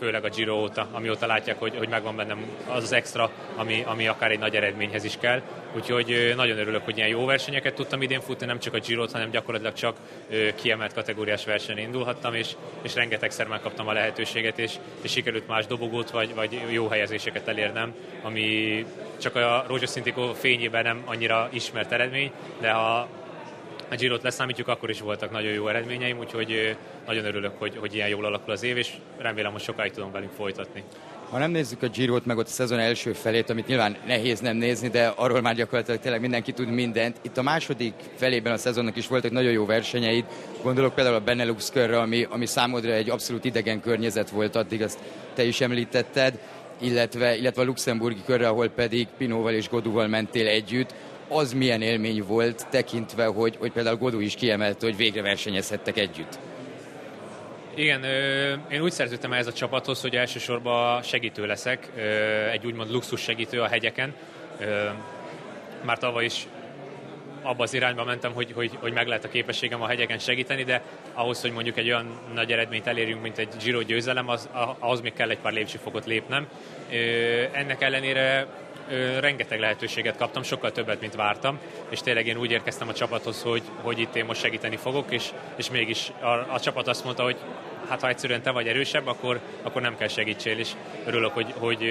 főleg 0.00 0.24
a 0.24 0.28
Giro 0.28 0.54
óta, 0.54 0.88
amióta 0.92 1.26
látják, 1.26 1.58
hogy, 1.58 1.76
hogy 1.76 1.88
megvan 1.88 2.16
bennem 2.16 2.38
az 2.68 2.82
az 2.82 2.92
extra, 2.92 3.30
ami, 3.56 3.82
ami 3.86 4.06
akár 4.06 4.30
egy 4.30 4.38
nagy 4.38 4.56
eredményhez 4.56 5.04
is 5.04 5.16
kell. 5.20 5.42
Úgyhogy 5.76 6.32
nagyon 6.36 6.58
örülök, 6.58 6.84
hogy 6.84 6.96
ilyen 6.96 7.08
jó 7.08 7.24
versenyeket 7.24 7.74
tudtam 7.74 8.02
idén 8.02 8.20
futni, 8.20 8.46
nem 8.46 8.58
csak 8.58 8.74
a 8.74 8.78
giro 8.78 9.06
hanem 9.12 9.30
gyakorlatilag 9.30 9.74
csak 9.74 9.96
kiemelt 10.54 10.92
kategóriás 10.92 11.44
versenyen 11.44 11.84
indulhattam, 11.84 12.34
és, 12.34 12.56
és 12.82 12.94
rengetegszer 12.94 13.46
megkaptam 13.46 13.88
a 13.88 13.92
lehetőséget, 13.92 14.58
és, 14.58 14.74
és 15.00 15.10
sikerült 15.10 15.48
más 15.48 15.66
dobogót 15.66 16.10
vagy, 16.10 16.34
vagy 16.34 16.62
jó 16.70 16.88
helyezéseket 16.88 17.48
elérnem, 17.48 17.94
ami 18.22 18.84
csak 19.20 19.36
a 19.36 19.64
rózsaszín 19.66 20.14
fényében 20.34 20.82
nem 20.82 21.02
annyira 21.04 21.48
ismert 21.52 21.92
eredmény, 21.92 22.30
de 22.60 22.70
ha 22.70 23.08
a 23.90 23.94
Girot 23.96 24.22
leszámítjuk, 24.22 24.68
akkor 24.68 24.90
is 24.90 25.00
voltak 25.00 25.30
nagyon 25.30 25.52
jó 25.52 25.68
eredményeim, 25.68 26.18
úgyhogy 26.18 26.76
nagyon 27.06 27.24
örülök, 27.24 27.52
hogy, 27.58 27.76
hogy 27.76 27.94
ilyen 27.94 28.08
jól 28.08 28.24
alakul 28.24 28.52
az 28.52 28.62
év, 28.62 28.76
és 28.76 28.92
remélem, 29.18 29.52
hogy 29.52 29.60
sokáig 29.60 29.92
tudom 29.92 30.12
velünk 30.12 30.32
folytatni. 30.32 30.82
Ha 31.30 31.38
nem 31.38 31.50
nézzük 31.50 31.82
a 31.82 31.88
Girot, 31.88 32.26
meg 32.26 32.38
ott 32.38 32.46
a 32.46 32.50
szezon 32.50 32.78
első 32.78 33.12
felét, 33.12 33.50
amit 33.50 33.66
nyilván 33.66 33.96
nehéz 34.06 34.40
nem 34.40 34.56
nézni, 34.56 34.88
de 34.88 35.06
arról 35.06 35.40
már 35.40 35.54
gyakorlatilag 35.54 36.00
tényleg 36.00 36.20
mindenki 36.20 36.52
tud 36.52 36.68
mindent. 36.68 37.16
Itt 37.22 37.36
a 37.36 37.42
második 37.42 37.94
felében 38.16 38.52
a 38.52 38.56
szezonnak 38.56 38.96
is 38.96 39.06
voltak 39.06 39.30
nagyon 39.30 39.52
jó 39.52 39.66
versenyeid. 39.66 40.24
Gondolok 40.62 40.94
például 40.94 41.16
a 41.16 41.20
Benelux 41.20 41.70
körre, 41.70 41.98
ami, 41.98 42.26
ami 42.30 42.46
számodra 42.46 42.92
egy 42.92 43.10
abszolút 43.10 43.44
idegen 43.44 43.80
környezet 43.80 44.30
volt 44.30 44.56
addig, 44.56 44.82
azt 44.82 44.98
te 45.34 45.44
is 45.44 45.60
említetted, 45.60 46.38
illetve, 46.80 47.36
illetve 47.36 47.62
a 47.62 47.64
luxemburgi 47.64 48.22
körre, 48.26 48.48
ahol 48.48 48.68
pedig 48.68 49.08
Pinóval 49.18 49.52
és 49.52 49.68
Godúval 49.68 50.06
mentél 50.06 50.46
együtt 50.46 50.94
az 51.30 51.52
milyen 51.52 51.82
élmény 51.82 52.22
volt, 52.26 52.66
tekintve, 52.70 53.24
hogy, 53.24 53.56
hogy 53.58 53.72
például 53.72 53.96
Godó 53.96 54.20
is 54.20 54.34
kiemelte, 54.34 54.86
hogy 54.86 54.96
végre 54.96 55.22
versenyezhettek 55.22 55.96
együtt. 55.96 56.38
Igen, 57.74 58.04
én 58.70 58.80
úgy 58.80 58.92
szerződtem 58.92 59.32
ez 59.32 59.46
a 59.46 59.52
csapathoz, 59.52 60.00
hogy 60.00 60.16
elsősorban 60.16 61.02
segítő 61.02 61.46
leszek, 61.46 61.88
egy 62.52 62.66
úgymond 62.66 62.90
luxus 62.90 63.20
segítő 63.20 63.60
a 63.60 63.66
hegyeken. 63.66 64.14
Már 65.82 65.98
tavaly 65.98 66.24
is 66.24 66.46
abba 67.42 67.62
az 67.62 67.74
irányba 67.74 68.04
mentem, 68.04 68.32
hogy, 68.32 68.52
hogy, 68.54 68.70
hogy 68.80 68.92
meg 68.92 69.06
lehet 69.06 69.24
a 69.24 69.28
képességem 69.28 69.82
a 69.82 69.86
hegyeken 69.86 70.18
segíteni, 70.18 70.64
de 70.64 70.82
ahhoz, 71.14 71.40
hogy 71.40 71.52
mondjuk 71.52 71.78
egy 71.78 71.86
olyan 71.86 72.20
nagy 72.34 72.52
eredményt 72.52 72.86
elérjünk, 72.86 73.22
mint 73.22 73.38
egy 73.38 73.48
Giro 73.62 73.82
győzelem, 73.82 74.28
az, 74.28 74.48
ahhoz 74.78 75.00
még 75.00 75.12
kell 75.12 75.30
egy 75.30 75.38
pár 75.38 75.52
lépcsőfokot 75.52 76.06
lépnem. 76.06 76.48
Ennek 77.52 77.82
ellenére 77.82 78.46
rengeteg 79.20 79.60
lehetőséget 79.60 80.16
kaptam, 80.16 80.42
sokkal 80.42 80.72
többet, 80.72 81.00
mint 81.00 81.14
vártam, 81.14 81.58
és 81.88 82.00
tényleg 82.00 82.26
én 82.26 82.36
úgy 82.36 82.50
érkeztem 82.50 82.88
a 82.88 82.92
csapathoz, 82.92 83.42
hogy, 83.42 83.62
hogy 83.82 83.98
itt 83.98 84.14
én 84.14 84.24
most 84.24 84.40
segíteni 84.40 84.76
fogok, 84.76 85.10
és, 85.10 85.30
és 85.56 85.70
mégis 85.70 86.12
a, 86.20 86.26
a 86.28 86.60
csapat 86.60 86.88
azt 86.88 87.04
mondta, 87.04 87.22
hogy 87.22 87.36
hát 87.88 88.00
ha 88.00 88.08
egyszerűen 88.08 88.42
te 88.42 88.50
vagy 88.50 88.68
erősebb, 88.68 89.06
akkor, 89.06 89.40
akkor 89.62 89.82
nem 89.82 89.96
kell 89.96 90.08
segítsél, 90.08 90.58
és 90.58 90.70
örülök, 91.06 91.32
hogy, 91.32 91.54
hogy 91.58 91.84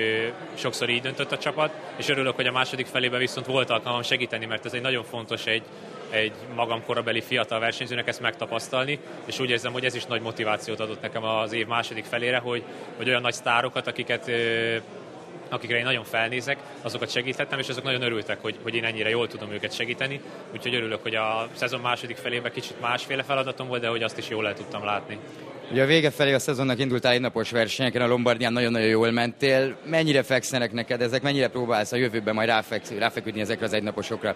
sokszor 0.53 0.89
így 0.89 1.01
döntött 1.01 1.32
a 1.32 1.38
csapat, 1.38 1.72
és 1.96 2.10
örülök, 2.10 2.36
hogy 2.36 2.48
a 2.48 2.51
második 2.51 2.86
felében 2.86 3.20
viszont 3.20 3.46
volt 3.46 3.70
alkalmam 3.70 4.01
segíteni, 4.01 4.46
mert 4.46 4.65
ez 4.65 4.74
egy 4.74 4.82
nagyon 4.82 5.03
fontos 5.03 5.46
egy, 5.46 5.63
egy 6.10 6.34
magam 6.56 6.86
korabeli 6.86 7.22
fiatal 7.22 7.60
versenyzőnek 7.60 8.08
ezt 8.08 8.22
megtapasztalni, 8.22 9.00
és 9.25 9.39
úgy 9.39 9.50
érzem, 9.50 9.72
hogy 9.72 9.86
ez 9.86 9.96
is 9.96 10.06
nagy 10.06 10.22
motivációt 10.22 10.79
adott 10.79 11.01
nekem 11.01 11.24
az 11.24 11.53
év 11.53 11.68
második 11.68 12.06
felére, 12.06 12.38
hogy, 12.38 12.63
hogy 12.98 13.08
olyan 13.08 13.22
nagy 13.22 13.34
sztárokat, 13.34 13.88
akiket 13.88 14.32
akikre 15.50 15.77
én 15.77 15.84
nagyon 15.84 16.03
felnézek, 16.03 16.58
azokat 16.82 17.12
segíthettem, 17.12 17.60
és 17.60 17.70
azok 17.70 17.84
nagyon 17.84 18.01
örültek, 18.01 18.41
hogy, 18.41 18.56
hogy 18.63 18.75
én 18.75 18.84
ennyire 18.84 19.10
jól 19.10 19.27
tudom 19.27 19.51
őket 19.51 19.74
segíteni. 19.74 20.22
Úgyhogy 20.53 20.75
örülök, 20.75 21.01
hogy 21.01 21.15
a 21.15 21.48
szezon 21.53 21.79
második 21.79 22.18
felében 22.18 22.51
kicsit 22.51 22.82
másféle 22.82 23.24
feladatom 23.24 23.68
volt, 23.68 23.82
de 23.82 23.88
hogy 23.88 24.03
azt 24.03 24.18
is 24.18 24.29
jól 24.29 24.48
el 24.48 24.53
tudtam 24.53 24.84
látni. 24.84 25.18
Ugye 25.72 25.84
a 25.84 25.86
vége 25.86 26.10
felé 26.10 26.34
a 26.34 26.39
szezonnak 26.39 26.79
indultál 26.79 27.13
egy 27.13 27.22
napos 27.22 27.51
versenyeken, 27.51 28.01
a 28.01 28.08
Lombardián 28.08 28.53
nagyon-nagyon 28.53 28.88
jól 28.88 29.12
mentél. 29.12 29.77
Mennyire 29.86 30.24
fekszenek 30.24 30.72
neked 30.72 31.01
ezek, 31.01 31.22
mennyire 31.22 31.48
próbálsz 31.48 31.91
a 31.91 31.96
jövőben 31.96 32.34
majd 32.34 32.48
ráfek, 32.48 32.98
ráfeküdni 32.98 33.41
ezekre 33.41 33.65
az 33.65 33.74
egynaposokra? 33.74 34.36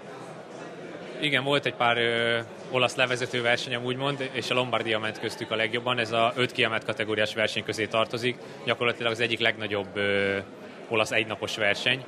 Igen, 1.23 1.43
volt 1.43 1.65
egy 1.65 1.73
pár 1.73 1.97
ö, 1.97 2.39
olasz 2.71 2.95
levezető 2.95 3.41
versenyem 3.41 3.83
úgymond, 3.83 4.29
és 4.31 4.49
a 4.49 4.53
Lombardia 4.53 4.99
ment 4.99 5.19
köztük 5.19 5.51
a 5.51 5.55
legjobban. 5.55 5.99
Ez 5.99 6.11
a 6.11 6.33
öt 6.35 6.51
kiemelt 6.51 6.85
kategóriás 6.85 7.33
verseny 7.33 7.63
közé 7.63 7.85
tartozik. 7.85 8.37
Gyakorlatilag 8.65 9.11
az 9.11 9.19
egyik 9.19 9.39
legnagyobb 9.39 9.97
ö, 9.97 10.37
olasz 10.87 11.11
egynapos 11.11 11.55
verseny, 11.55 12.03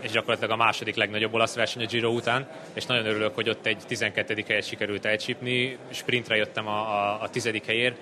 és 0.00 0.10
gyakorlatilag 0.10 0.50
a 0.50 0.56
második 0.56 0.94
legnagyobb 0.94 1.34
olasz 1.34 1.54
verseny 1.54 1.82
a 1.82 1.86
Giro 1.86 2.10
után, 2.10 2.48
és 2.72 2.86
nagyon 2.86 3.06
örülök, 3.06 3.34
hogy 3.34 3.48
ott 3.48 3.66
egy 3.66 3.82
12. 3.86 4.44
helyet 4.46 4.66
sikerült 4.66 5.04
elcsípni, 5.04 5.78
sprintre 5.90 6.36
jöttem 6.36 6.66
a, 6.66 6.78
a, 6.78 7.22
a 7.22 7.28
tizedik 7.28 7.66
helyért, 7.66 7.96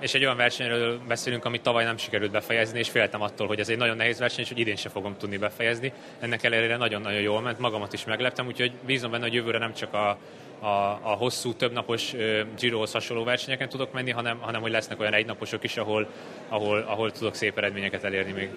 és 0.00 0.14
egy 0.14 0.24
olyan 0.24 0.36
versenyről 0.36 1.00
beszélünk, 1.08 1.44
amit 1.44 1.62
tavaly 1.62 1.84
nem 1.84 1.96
sikerült 1.96 2.30
befejezni, 2.30 2.78
és 2.78 2.88
féltem 2.88 3.22
attól, 3.22 3.46
hogy 3.46 3.60
ez 3.60 3.68
egy 3.68 3.76
nagyon 3.76 3.96
nehéz 3.96 4.18
verseny, 4.18 4.42
és 4.42 4.48
hogy 4.48 4.58
idén 4.58 4.76
se 4.76 4.88
fogom 4.88 5.16
tudni 5.18 5.36
befejezni. 5.36 5.92
Ennek 6.20 6.42
ellenére 6.42 6.76
nagyon-nagyon 6.76 7.20
jól 7.20 7.40
ment, 7.40 7.58
magamat 7.58 7.92
is 7.92 8.04
megleptem, 8.04 8.46
úgyhogy 8.46 8.72
bízom 8.86 9.10
benne, 9.10 9.22
hogy 9.22 9.34
jövőre 9.34 9.58
nem 9.58 9.74
csak 9.74 9.94
a, 9.94 10.18
a, 10.60 11.00
a 11.02 11.14
hosszú, 11.18 11.54
többnapos 11.54 12.14
Girohoz 12.58 12.92
hasonló 12.92 13.24
versenyeken 13.24 13.68
tudok 13.68 13.92
menni, 13.92 14.10
hanem, 14.10 14.38
hanem 14.38 14.60
hogy 14.60 14.70
lesznek 14.70 15.00
olyan 15.00 15.14
egynaposok 15.14 15.64
is, 15.64 15.76
ahol, 15.76 16.08
ahol, 16.48 16.78
ahol 16.78 17.10
tudok 17.10 17.34
szép 17.34 17.58
eredményeket 17.58 18.04
elérni 18.04 18.32
még. 18.32 18.50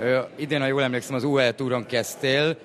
Ö, 0.00 0.20
idén, 0.36 0.60
ha 0.60 0.66
jól 0.66 0.82
emlékszem, 0.82 1.14
az 1.14 1.24
UL 1.24 1.54
túron 1.54 1.86
kezdtél. 1.86 2.56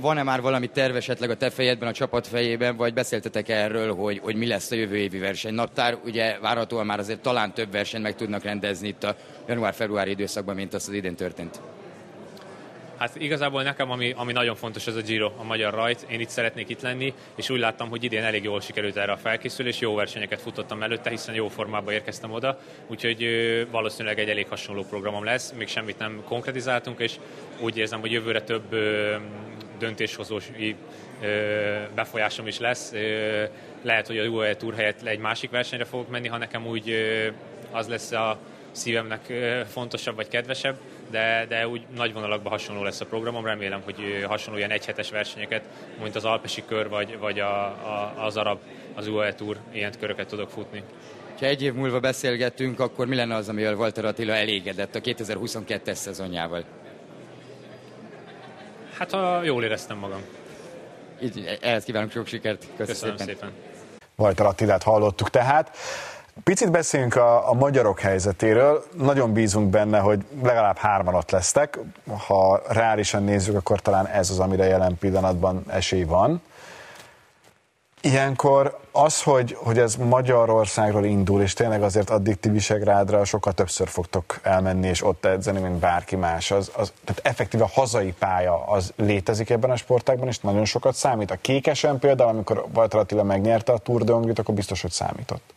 Van-e 0.00 0.22
már 0.22 0.40
valami 0.40 0.66
terv 0.66 0.96
esetleg 0.96 1.30
a 1.30 1.36
te 1.36 1.50
fejedben, 1.50 1.88
a 1.88 1.92
csapat 1.92 2.26
fejében, 2.26 2.76
vagy 2.76 2.94
beszéltetek 2.94 3.48
erről, 3.48 3.94
hogy, 3.94 4.18
hogy 4.18 4.36
mi 4.36 4.46
lesz 4.46 4.70
a 4.70 4.74
jövő 4.74 4.96
évi 4.96 5.18
versenynaptár? 5.18 5.98
Ugye 6.04 6.38
várhatóan 6.40 6.86
már 6.86 6.98
azért 6.98 7.20
talán 7.20 7.52
több 7.52 7.70
versenyt 7.70 8.02
meg 8.02 8.14
tudnak 8.14 8.42
rendezni 8.42 8.88
itt 8.88 9.04
a 9.04 9.16
január-februári 9.48 10.10
időszakban, 10.10 10.54
mint 10.54 10.74
az 10.74 10.88
az 10.88 10.94
idén 10.94 11.16
történt. 11.16 11.60
Hát 12.96 13.16
igazából 13.16 13.62
nekem, 13.62 13.90
ami, 13.90 14.12
ami 14.16 14.32
nagyon 14.32 14.54
fontos, 14.54 14.86
ez 14.86 14.96
a 14.96 15.00
Giro, 15.00 15.32
a 15.36 15.42
magyar 15.42 15.74
rajt. 15.74 16.06
Én 16.10 16.20
itt 16.20 16.28
szeretnék 16.28 16.68
itt 16.68 16.80
lenni, 16.80 17.14
és 17.34 17.50
úgy 17.50 17.58
láttam, 17.58 17.88
hogy 17.88 18.04
idén 18.04 18.22
elég 18.22 18.44
jól 18.44 18.60
sikerült 18.60 18.96
erre 18.96 19.12
a 19.12 19.16
felkészülés, 19.16 19.80
jó 19.80 19.94
versenyeket 19.94 20.40
futottam 20.40 20.82
előtte, 20.82 21.10
hiszen 21.10 21.34
jó 21.34 21.48
formában 21.48 21.92
érkeztem 21.92 22.32
oda, 22.32 22.58
úgyhogy 22.86 23.26
valószínűleg 23.70 24.18
egy 24.18 24.28
elég 24.28 24.46
hasonló 24.48 24.84
programom 24.84 25.24
lesz, 25.24 25.52
még 25.52 25.68
semmit 25.68 25.98
nem 25.98 26.22
konkretizáltunk, 26.24 27.00
és 27.00 27.14
úgy 27.60 27.76
érzem, 27.76 28.00
hogy 28.00 28.12
jövőre 28.12 28.42
több 28.42 28.76
döntéshozós 29.78 30.50
befolyásom 31.94 32.46
is 32.46 32.58
lesz. 32.58 32.92
Lehet, 33.82 34.06
hogy 34.06 34.18
a 34.18 34.24
UAE 34.24 34.56
Tour 34.56 34.74
helyett 34.74 35.02
egy 35.02 35.18
másik 35.18 35.50
versenyre 35.50 35.84
fogok 35.84 36.08
menni, 36.08 36.28
ha 36.28 36.38
nekem 36.38 36.66
úgy 36.66 36.94
az 37.70 37.88
lesz 37.88 38.12
a 38.12 38.38
szívemnek 38.70 39.32
fontosabb 39.68 40.16
vagy 40.16 40.28
kedvesebb, 40.28 40.76
de, 41.10 41.46
de 41.48 41.68
úgy 41.68 41.86
nagy 41.94 42.12
vonalakban 42.12 42.52
hasonló 42.52 42.82
lesz 42.82 43.00
a 43.00 43.06
programom. 43.06 43.44
Remélem, 43.44 43.80
hogy 43.84 44.24
hasonló 44.26 44.58
ilyen 44.58 44.70
egyhetes 44.70 45.10
versenyeket, 45.10 45.62
mint 46.02 46.16
az 46.16 46.24
Alpesi 46.24 46.64
kör, 46.66 46.88
vagy, 46.88 47.18
vagy 47.18 47.40
a, 47.40 47.64
a, 47.64 48.14
az 48.24 48.36
arab, 48.36 48.58
az 48.94 49.06
UAE 49.06 49.34
Tour, 49.34 49.56
ilyen 49.72 49.92
köröket 50.00 50.28
tudok 50.28 50.50
futni. 50.50 50.82
Ha 51.38 51.46
egy 51.46 51.62
év 51.62 51.74
múlva 51.74 52.00
beszélgetünk, 52.00 52.80
akkor 52.80 53.06
mi 53.06 53.14
lenne 53.14 53.34
az, 53.34 53.48
amivel 53.48 53.74
Walter 53.74 54.04
Attila 54.04 54.34
elégedett 54.34 54.94
a 54.94 55.00
2022-es 55.00 55.94
szezonjával? 55.94 56.64
Hát, 58.98 59.10
ha 59.10 59.42
jól 59.42 59.64
éreztem 59.64 59.98
magam. 59.98 60.20
Így, 61.22 61.58
ehhez 61.60 61.84
kívánok 61.84 62.10
sok 62.10 62.26
sikert. 62.26 62.58
Köszönöm, 62.58 62.86
Köszönöm 62.86 63.16
szépen. 63.16 63.34
szépen. 63.34 63.52
Walter 64.16 64.46
Attilát 64.46 64.82
hallottuk 64.82 65.30
tehát. 65.30 65.76
Picit 66.44 66.70
beszéljünk 66.70 67.16
a, 67.16 67.50
a 67.50 67.52
magyarok 67.52 68.00
helyzetéről. 68.00 68.84
Nagyon 68.98 69.32
bízunk 69.32 69.70
benne, 69.70 69.98
hogy 69.98 70.24
legalább 70.42 70.76
hárman 70.76 71.14
ott 71.14 71.30
lesztek. 71.30 71.78
Ha 72.26 72.62
reálisan 72.68 73.22
nézzük, 73.22 73.56
akkor 73.56 73.80
talán 73.80 74.06
ez 74.06 74.30
az, 74.30 74.38
amire 74.38 74.64
jelen 74.64 74.96
pillanatban 74.98 75.64
esély 75.68 76.04
van. 76.04 76.42
Ilyenkor 78.00 78.78
az, 78.92 79.22
hogy, 79.22 79.56
hogy 79.58 79.78
ez 79.78 79.96
Magyarországról 79.96 81.04
indul, 81.04 81.42
és 81.42 81.52
tényleg 81.52 81.82
azért 81.82 82.10
addig 82.10 82.40
ti 82.40 82.48
Visegrádra 82.48 83.24
sokkal 83.24 83.52
többször 83.52 83.88
fogtok 83.88 84.38
elmenni, 84.42 84.86
és 84.86 85.04
ott 85.04 85.24
edzeni, 85.24 85.60
mint 85.60 85.74
bárki 85.74 86.16
más. 86.16 86.50
Az, 86.50 86.70
az, 86.76 86.92
tehát 87.04 87.20
effektíve 87.24 87.64
a 87.64 87.70
hazai 87.72 88.14
pálya 88.18 88.66
az 88.66 88.92
létezik 88.96 89.50
ebben 89.50 89.70
a 89.70 89.76
sportágban, 89.76 90.28
és 90.28 90.38
nagyon 90.38 90.64
sokat 90.64 90.94
számít. 90.94 91.30
A 91.30 91.36
kékesen 91.40 91.98
például, 91.98 92.30
amikor 92.30 92.66
Walter 92.74 93.00
Attila 93.00 93.22
megnyerte 93.22 93.72
a 93.72 93.78
Tour 93.78 94.04
de 94.04 94.12
Hongrit, 94.12 94.38
akkor 94.38 94.54
biztos, 94.54 94.82
hogy 94.82 94.90
számított. 94.90 95.54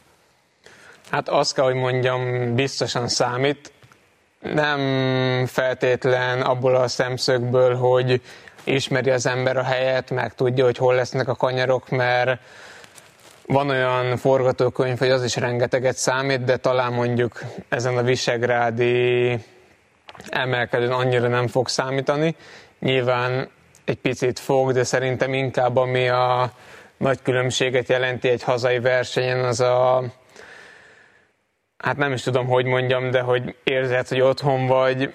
Hát 1.09 1.29
azt 1.29 1.53
kell, 1.53 1.63
hogy 1.65 1.75
mondjam, 1.75 2.55
biztosan 2.55 3.07
számít. 3.07 3.71
Nem 4.39 5.45
feltétlen 5.45 6.41
abból 6.41 6.75
a 6.75 6.87
szemszögből, 6.87 7.75
hogy 7.75 8.21
ismeri 8.63 9.09
az 9.09 9.25
ember 9.25 9.57
a 9.57 9.63
helyet, 9.63 10.09
meg 10.09 10.33
tudja, 10.33 10.63
hogy 10.63 10.77
hol 10.77 10.95
lesznek 10.95 11.27
a 11.27 11.35
kanyarok, 11.35 11.89
mert 11.89 12.41
van 13.45 13.69
olyan 13.69 14.17
forgatókönyv, 14.17 14.97
hogy 14.97 15.09
az 15.09 15.23
is 15.23 15.35
rengeteget 15.35 15.97
számít, 15.97 16.43
de 16.43 16.57
talán 16.57 16.93
mondjuk 16.93 17.41
ezen 17.69 17.97
a 17.97 18.01
visegrádi 18.01 19.37
emelkedőn 20.29 20.91
annyira 20.91 21.27
nem 21.27 21.47
fog 21.47 21.67
számítani, 21.67 22.35
nyilván 22.79 23.49
egy 23.85 23.97
picit 23.97 24.39
fog, 24.39 24.71
de 24.71 24.83
szerintem 24.83 25.33
inkább 25.33 25.77
ami 25.77 26.07
a 26.07 26.51
nagy 26.97 27.21
különbséget 27.21 27.87
jelenti 27.87 28.29
egy 28.29 28.43
hazai 28.43 28.79
versenyen, 28.79 29.43
az 29.43 29.59
a 29.59 30.03
hát 31.83 31.97
nem 31.97 32.11
is 32.11 32.21
tudom, 32.21 32.47
hogy 32.47 32.65
mondjam, 32.65 33.11
de 33.11 33.21
hogy 33.21 33.55
érzed, 33.63 34.07
hogy 34.07 34.21
otthon 34.21 34.67
vagy, 34.67 35.13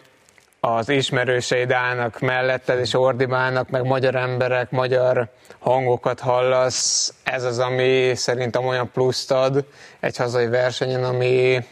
az 0.66 0.88
ismerőseid 0.88 1.72
állnak 1.72 2.20
melletted, 2.20 2.78
és 2.78 2.94
ordibálnak, 2.94 3.70
meg 3.70 3.84
magyar 3.84 4.14
emberek, 4.14 4.70
magyar 4.70 5.28
hangokat 5.58 6.20
hallasz. 6.20 7.14
Ez 7.24 7.44
az, 7.44 7.58
ami 7.58 8.12
szerintem 8.14 8.66
olyan 8.66 8.90
pluszt 8.92 9.30
ad 9.30 9.64
egy 10.00 10.16
hazai 10.16 10.46
versenyen, 10.46 11.04
ami 11.04 11.64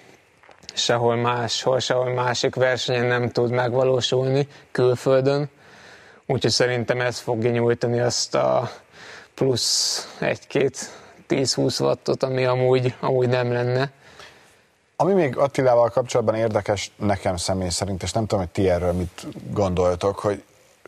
sehol 0.74 1.16
máshol, 1.16 1.78
sehol 1.78 2.12
másik 2.12 2.54
versenyen 2.54 3.06
nem 3.06 3.30
tud 3.30 3.50
megvalósulni 3.50 4.48
külföldön. 4.72 5.50
Úgyhogy 6.26 6.50
szerintem 6.50 7.00
ez 7.00 7.18
fogja 7.18 7.50
nyújtani 7.50 8.00
azt 8.00 8.34
a 8.34 8.70
plusz 9.34 10.08
egy-két 10.18 10.90
10-20 11.28 11.80
wattot, 11.80 12.22
ami 12.22 12.44
amúgy, 12.44 12.94
amúgy 13.00 13.28
nem 13.28 13.52
lenne. 13.52 13.90
Ami 14.96 15.12
még 15.12 15.36
Attilával 15.36 15.90
kapcsolatban 15.90 16.34
érdekes 16.34 16.90
nekem 16.96 17.36
személy 17.36 17.68
szerint, 17.68 18.02
és 18.02 18.12
nem 18.12 18.26
tudom, 18.26 18.44
hogy 18.44 18.52
ti 18.52 18.68
erről 18.68 18.92
mit 18.92 19.26
gondoltok, 19.50 20.18
hogy 20.18 20.42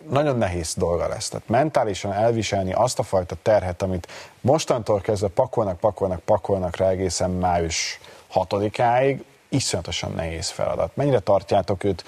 nagyon 0.08 0.38
nehéz 0.38 0.74
dolga 0.74 1.08
lesz. 1.08 1.28
Tehát 1.28 1.48
mentálisan 1.48 2.12
elviselni 2.12 2.72
azt 2.72 2.98
a 2.98 3.02
fajta 3.02 3.36
terhet, 3.42 3.82
amit 3.82 4.08
mostantól 4.40 5.00
kezdve 5.00 5.28
pakolnak, 5.28 5.78
pakolnak, 5.78 6.20
pakolnak 6.20 6.76
rá 6.76 6.88
egészen 6.88 7.30
május 7.30 8.00
6-áig, 8.34 9.20
iszonyatosan 9.48 10.12
nehéz 10.12 10.48
feladat. 10.48 10.96
Mennyire 10.96 11.18
tartjátok 11.18 11.84
őt 11.84 12.04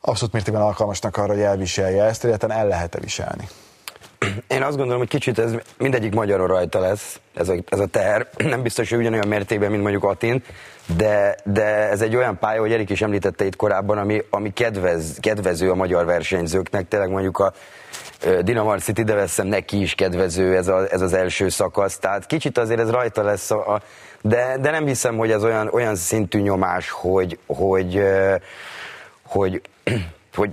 abszolút 0.00 0.32
mértékben 0.32 0.62
alkalmasnak 0.62 1.16
arra, 1.16 1.32
hogy 1.32 1.42
elviselje 1.42 2.04
ezt, 2.04 2.24
illetve 2.24 2.54
el 2.54 2.66
lehet-e 2.66 2.98
viselni? 2.98 3.48
Én 4.48 4.62
azt 4.62 4.76
gondolom, 4.76 4.98
hogy 4.98 5.08
kicsit 5.08 5.38
ez 5.38 5.52
mindegyik 5.78 6.14
magyaron 6.14 6.46
rajta 6.46 6.80
lesz, 6.80 7.20
ez 7.34 7.48
a, 7.48 7.54
ez 7.68 7.78
a 7.78 7.86
teher. 7.86 8.26
Nem 8.36 8.62
biztos, 8.62 8.90
hogy 8.90 8.98
ugyanolyan 8.98 9.28
mértékben, 9.28 9.70
mint 9.70 9.82
mondjuk 9.82 10.04
Atin, 10.04 10.42
de, 10.96 11.36
de 11.44 11.64
ez 11.64 12.00
egy 12.00 12.16
olyan 12.16 12.38
pálya, 12.38 12.60
hogy 12.60 12.72
Erik 12.72 12.90
is 12.90 13.02
említette 13.02 13.44
itt 13.44 13.56
korábban, 13.56 13.98
ami, 13.98 14.22
ami 14.30 14.52
kedvez, 14.52 15.16
kedvező 15.20 15.70
a 15.70 15.74
magyar 15.74 16.04
versenyzőknek. 16.04 16.88
Tényleg 16.88 17.10
mondjuk 17.10 17.38
a 17.38 17.52
Dinamar 18.40 18.80
City, 18.80 19.02
de 19.02 19.14
veszem 19.14 19.46
neki 19.46 19.80
is 19.80 19.94
kedvező 19.94 20.56
ez, 20.56 20.68
a, 20.68 20.86
ez 20.90 21.00
az 21.00 21.12
első 21.12 21.48
szakasz. 21.48 21.98
Tehát 21.98 22.26
kicsit 22.26 22.58
azért 22.58 22.80
ez 22.80 22.90
rajta 22.90 23.22
lesz, 23.22 23.50
a, 23.50 23.74
a, 23.74 23.80
de, 24.20 24.56
de 24.60 24.70
nem 24.70 24.86
hiszem, 24.86 25.16
hogy 25.16 25.30
ez 25.30 25.44
olyan, 25.44 25.68
olyan 25.72 25.94
szintű 25.94 26.40
nyomás, 26.40 26.90
hogy, 26.90 27.38
hogy, 27.46 28.02
hogy, 29.22 29.60
hogy 29.84 30.02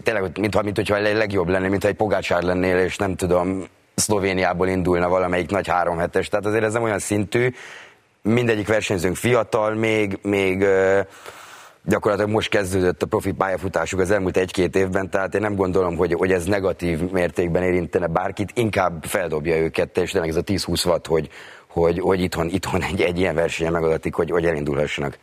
tényleg, 0.04 0.40
mintha, 0.40 0.62
mint 0.62 0.76
hogyha 0.76 0.96
a 0.96 1.02
legjobb 1.02 1.48
lenne, 1.48 1.68
mintha 1.68 1.88
egy 1.88 1.96
pogácsár 1.96 2.44
lennél, 2.44 2.78
és 2.78 2.98
nem 2.98 3.16
tudom, 3.16 3.64
Szlovéniából 3.96 4.68
indulna 4.68 5.10
valamelyik 5.10 5.50
nagy 5.50 5.68
három 5.68 5.98
hetes. 5.98 6.28
Tehát 6.28 6.46
azért 6.46 6.64
ez 6.64 6.74
nem 6.74 6.84
olyan 6.84 7.00
szintű. 7.00 7.54
Mindegyik 8.22 8.68
versenyzőnk 8.68 9.16
fiatal, 9.16 9.74
még, 9.74 10.20
még 10.22 10.66
gyakorlatilag 11.86 12.32
most 12.32 12.50
kezdődött 12.50 13.02
a 13.02 13.06
profi 13.06 13.32
pályafutásuk 13.32 14.00
az 14.00 14.12
elmúlt 14.12 14.38
egy-két 14.38 14.76
évben, 14.76 15.10
tehát 15.10 15.36
én 15.36 15.42
nem 15.42 15.56
gondolom, 15.56 15.96
hogy, 15.96 16.14
hogy 16.14 16.32
ez 16.32 16.46
negatív 16.46 17.00
mértékben 17.12 17.64
érintene 17.64 18.08
bárkit, 18.08 18.52
inkább 18.54 19.04
feldobja 19.04 19.58
őket, 19.58 19.98
és 19.98 20.12
tényleg 20.12 20.30
ez 20.30 20.36
a 20.36 20.44
10-20 20.44 20.86
watt, 20.86 21.08
hogy, 21.08 21.30
hogy, 21.68 22.00
hogy 22.00 22.22
itthon, 22.22 22.50
itthon 22.50 22.82
egy, 22.84 23.02
egy 23.02 23.20
ilyen 23.20 23.36
versenyen 23.36 23.72
megadatik, 23.72 24.14
hogy, 24.14 24.30
hogy 24.30 24.46
elindulhassanak. 24.46 25.18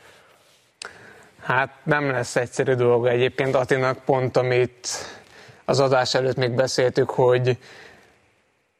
Hát 1.46 1.70
nem 1.82 2.10
lesz 2.10 2.36
egyszerű 2.36 2.72
dolga 2.72 3.08
egyébként 3.08 3.54
Atinak 3.54 3.98
pont, 4.04 4.36
amit 4.36 4.88
az 5.64 5.80
adás 5.80 6.14
előtt 6.14 6.36
még 6.36 6.50
beszéltük, 6.50 7.10
hogy 7.10 7.58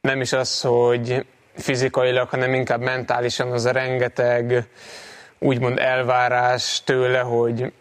nem 0.01 0.21
is 0.21 0.33
az, 0.33 0.61
hogy 0.61 1.25
fizikailag, 1.55 2.29
hanem 2.29 2.53
inkább 2.53 2.81
mentálisan 2.81 3.51
az 3.51 3.65
a 3.65 3.71
rengeteg 3.71 4.67
úgymond 5.39 5.79
elvárás 5.79 6.81
tőle, 6.83 7.19
hogy 7.19 7.73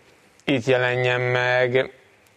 itt 0.45 0.65
jelenjen 0.65 1.21
meg, 1.21 1.93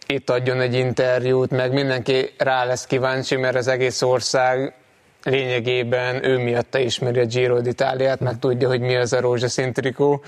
itt 0.06 0.30
adjon 0.30 0.60
egy 0.60 0.74
interjút, 0.74 1.50
meg 1.50 1.72
mindenki 1.72 2.34
rá 2.38 2.64
lesz 2.64 2.86
kíváncsi, 2.86 3.36
mert 3.36 3.56
az 3.56 3.68
egész 3.68 4.02
ország 4.02 4.74
lényegében 5.22 6.24
ő 6.24 6.38
miatta 6.38 6.78
ismeri 6.78 7.20
a 7.20 7.24
Giro 7.26 7.58
d'Italiát, 7.62 8.18
meg 8.18 8.38
tudja, 8.38 8.68
hogy 8.68 8.80
mi 8.80 8.96
az 8.96 9.12
a 9.12 9.20
rózsaszín 9.20 9.72
trikó. 9.72 10.24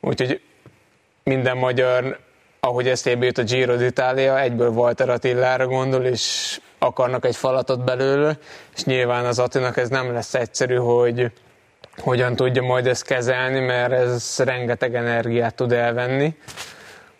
Úgyhogy 0.00 0.40
minden 1.24 1.56
magyar, 1.56 2.18
ahogy 2.60 2.88
eszébe 2.88 3.24
jut 3.24 3.38
a 3.38 3.42
Giro 3.42 3.74
d'Italia, 3.76 4.40
egyből 4.40 4.68
Walter 4.68 5.08
Attilára 5.08 5.66
gondol, 5.66 6.04
és 6.04 6.58
akarnak 6.78 7.24
egy 7.24 7.36
falatot 7.36 7.84
belőle, 7.84 8.38
és 8.76 8.84
nyilván 8.84 9.24
az 9.24 9.38
Attinak 9.38 9.76
ez 9.76 9.88
nem 9.88 10.12
lesz 10.12 10.34
egyszerű, 10.34 10.74
hogy 10.74 11.32
hogyan 11.96 12.36
tudja 12.36 12.62
majd 12.62 12.86
ezt 12.86 13.04
kezelni, 13.04 13.60
mert 13.60 13.92
ez 13.92 14.38
rengeteg 14.38 14.94
energiát 14.94 15.54
tud 15.54 15.72
elvenni. 15.72 16.36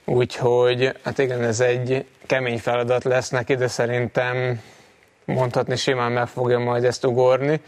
Úgyhogy, 0.04 0.92
hát 1.02 1.18
igen, 1.18 1.42
ez 1.42 1.60
egy 1.60 2.06
kemény 2.26 2.58
feladat 2.58 3.04
lesz 3.04 3.28
neki, 3.28 3.54
de 3.54 3.68
szerintem 3.68 4.60
mondhatni 5.24 5.76
simán 5.76 6.12
meg 6.12 6.26
fogja 6.26 6.58
majd 6.58 6.84
ezt 6.84 7.04
ugorni. 7.04 7.60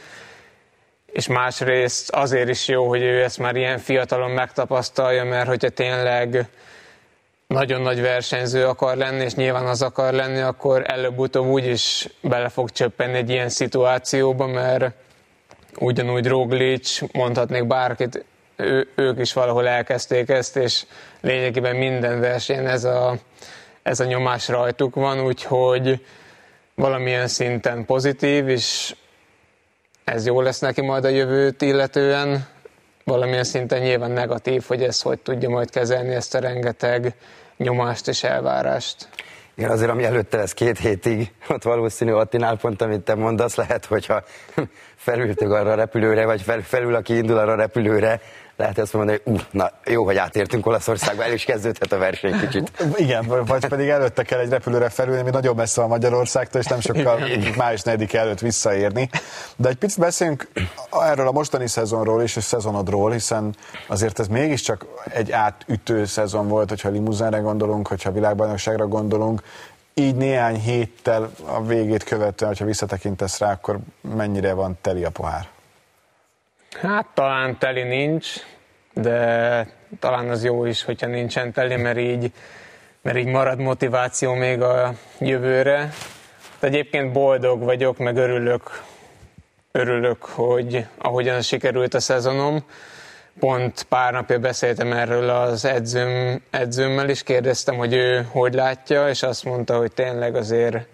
És 1.17 1.27
másrészt 1.27 2.11
azért 2.11 2.49
is 2.49 2.69
jó, 2.69 2.89
hogy 2.89 3.03
ő 3.03 3.23
ezt 3.23 3.39
már 3.39 3.57
ilyen 3.57 3.79
fiatalon 3.79 4.31
megtapasztalja, 4.31 5.25
mert 5.25 5.49
hogyha 5.49 5.69
tényleg 5.69 6.49
nagyon 7.47 7.81
nagy 7.81 8.01
versenyző 8.01 8.67
akar 8.67 8.97
lenni, 8.97 9.25
és 9.25 9.35
nyilván 9.35 9.67
az 9.67 9.83
akar 9.83 10.13
lenni, 10.13 10.41
akkor 10.41 10.83
előbb-utóbb 10.87 11.47
úgy 11.47 11.67
is 11.67 12.09
bele 12.21 12.49
fog 12.49 12.71
csöppenni 12.71 13.17
egy 13.17 13.31
ilyen 13.31 13.49
szituációba, 13.49 14.47
mert 14.47 14.95
ugyanúgy 15.79 16.27
Roglic, 16.27 17.01
mondhatnék 17.13 17.67
bárkit, 17.67 18.25
ő, 18.57 18.89
ők 18.95 19.19
is 19.21 19.33
valahol 19.33 19.69
elkezdték 19.69 20.29
ezt, 20.29 20.57
és 20.57 20.85
lényegében 21.21 21.77
minden 21.77 22.21
versenyen 22.21 22.67
ez 22.67 22.85
a, 22.85 23.17
ez 23.83 24.01
a 24.01 24.05
nyomás 24.05 24.49
rajtuk 24.49 24.95
van, 24.95 25.21
úgyhogy 25.21 26.07
valamilyen 26.75 27.29
szinten 27.29 27.85
pozitív, 27.85 28.49
és 28.49 28.95
ez 30.07 30.27
jó 30.27 30.41
lesz 30.41 30.59
neki 30.59 30.81
majd 30.81 31.05
a 31.05 31.09
jövőt 31.09 31.63
illetően, 31.63 32.47
valamilyen 33.05 33.45
szinten 33.45 33.81
nyilván 33.81 34.11
negatív, 34.11 34.65
hogy 34.67 34.83
ez 34.83 35.03
hogy 35.03 35.19
tudja 35.19 35.49
majd 35.49 35.71
kezelni 35.71 36.15
ezt 36.15 36.35
a 36.35 36.39
rengeteg 36.39 37.15
nyomást 37.57 38.09
és 38.09 38.25
elvárást. 38.25 39.09
Igen, 39.55 39.71
azért 39.71 39.91
ami 39.91 40.05
előtte 40.05 40.37
lesz 40.37 40.53
két 40.53 40.79
hétig, 40.79 41.33
ott 41.49 41.63
valószínű 41.63 42.13
Attinál 42.13 42.57
pont, 42.57 42.83
amit 42.83 43.01
te 43.01 43.15
mondasz, 43.15 43.55
lehet, 43.55 43.85
hogyha 43.85 44.23
felültök 44.97 45.53
arra 45.53 45.71
a 45.71 45.75
repülőre, 45.75 46.25
vagy 46.25 46.43
fel, 46.43 46.61
felül, 46.61 46.95
aki 46.95 47.17
indul 47.17 47.39
arra 47.39 47.53
a 47.53 47.57
repülőre, 47.57 48.21
lehet 48.57 48.79
ezt 48.79 48.93
mondani, 48.93 49.21
hogy 49.25 49.33
uh, 49.35 49.41
na, 49.51 49.71
jó, 49.85 50.05
hogy 50.05 50.17
átértünk 50.17 50.67
Olaszországba, 50.67 51.25
el 51.25 51.33
is 51.33 51.45
kezdődhet 51.45 51.93
a 51.93 51.99
verseny 51.99 52.39
kicsit. 52.41 52.85
Igen, 52.97 53.45
vagy 53.47 53.67
pedig 53.67 53.89
előtte 53.89 54.23
kell 54.23 54.39
egy 54.39 54.49
repülőre 54.49 54.89
felülni, 54.89 55.21
ami 55.21 55.31
nagyon 55.31 55.55
messze 55.55 55.83
a 55.83 55.87
Magyarországtól, 55.87 56.61
és 56.61 56.67
nem 56.67 56.81
sokkal 56.81 57.21
május 57.57 57.83
4 57.83 58.15
előtt 58.15 58.41
visszaérni. 58.41 59.09
De 59.57 59.69
egy 59.69 59.77
picit 59.77 59.99
beszéljünk 59.99 60.49
erről 60.91 61.29
a 61.29 61.33
mostani 61.33 61.69
szezonról 61.69 62.23
és 62.23 62.37
a 62.37 62.41
szezonodról, 62.41 63.11
hiszen 63.11 63.55
azért 63.87 64.19
ez 64.19 64.27
mégiscsak 64.27 64.87
egy 65.05 65.33
átütő 65.33 66.05
szezon 66.05 66.49
volt, 66.49 66.69
hogyha 66.69 66.89
limuzenre 66.89 67.39
gondolunk, 67.39 67.89
hogyha 67.89 68.13
világbajnokságra 68.13 68.87
gondolunk, 68.87 69.43
így 69.95 70.15
néhány 70.15 70.61
héttel 70.61 71.31
a 71.47 71.63
végét 71.63 72.05
követően, 72.05 72.51
hogyha 72.51 72.65
visszatekintesz 72.65 73.39
rá, 73.39 73.53
akkor 73.53 73.79
mennyire 74.17 74.53
van 74.53 74.79
teli 74.81 75.05
a 75.05 75.11
pohár? 75.11 75.56
Hát 76.81 77.07
talán 77.15 77.59
teli 77.59 77.83
nincs, 77.83 78.33
de 78.93 79.69
talán 80.01 80.29
az 80.29 80.45
jó 80.45 80.65
is, 80.65 80.85
hogyha 80.85 81.07
nincsen 81.07 81.53
teli, 81.53 81.77
mert 81.77 81.99
így, 81.99 82.33
mert 83.03 83.17
így 83.17 83.27
marad 83.27 83.59
motiváció 83.59 84.35
még 84.35 84.61
a 84.61 84.95
jövőre. 85.19 85.93
De 86.61 86.67
egyébként 86.67 87.13
boldog 87.13 87.63
vagyok, 87.63 87.99
meg 87.99 88.17
örülök, 88.17 88.83
örülök, 89.73 90.25
hogy 90.25 90.87
ahogyan 90.99 91.41
sikerült 91.41 91.95
a 91.95 92.01
szezonom. 92.01 92.65
Pont 93.39 93.83
pár 93.83 94.13
napja 94.13 94.39
beszéltem 94.39 94.93
erről 94.93 95.29
az 95.29 95.65
edzőm, 95.65 96.43
edzőmmel 96.51 97.09
is, 97.09 97.23
kérdeztem, 97.23 97.77
hogy 97.77 97.95
ő 97.95 98.27
hogy 98.31 98.55
látja, 98.55 99.09
és 99.09 99.23
azt 99.23 99.45
mondta, 99.45 99.77
hogy 99.77 99.93
tényleg 99.93 100.35
azért, 100.35 100.87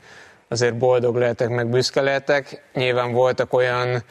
azért 0.49 0.77
boldog 0.77 1.17
lehetek, 1.17 1.49
meg 1.49 1.67
büszke 1.67 2.01
lehetek. 2.01 2.63
Nyilván 2.73 3.13
voltak 3.13 3.53
olyan 3.53 4.03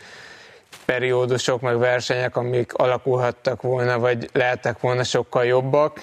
periódusok, 0.86 1.62
meg 1.62 1.78
versenyek, 1.78 2.36
amik 2.36 2.74
alakulhattak 2.74 3.62
volna, 3.62 4.00
vagy 4.00 4.30
lehettek 4.34 4.80
volna 4.80 5.04
sokkal 5.04 5.46
jobbak, 5.46 6.00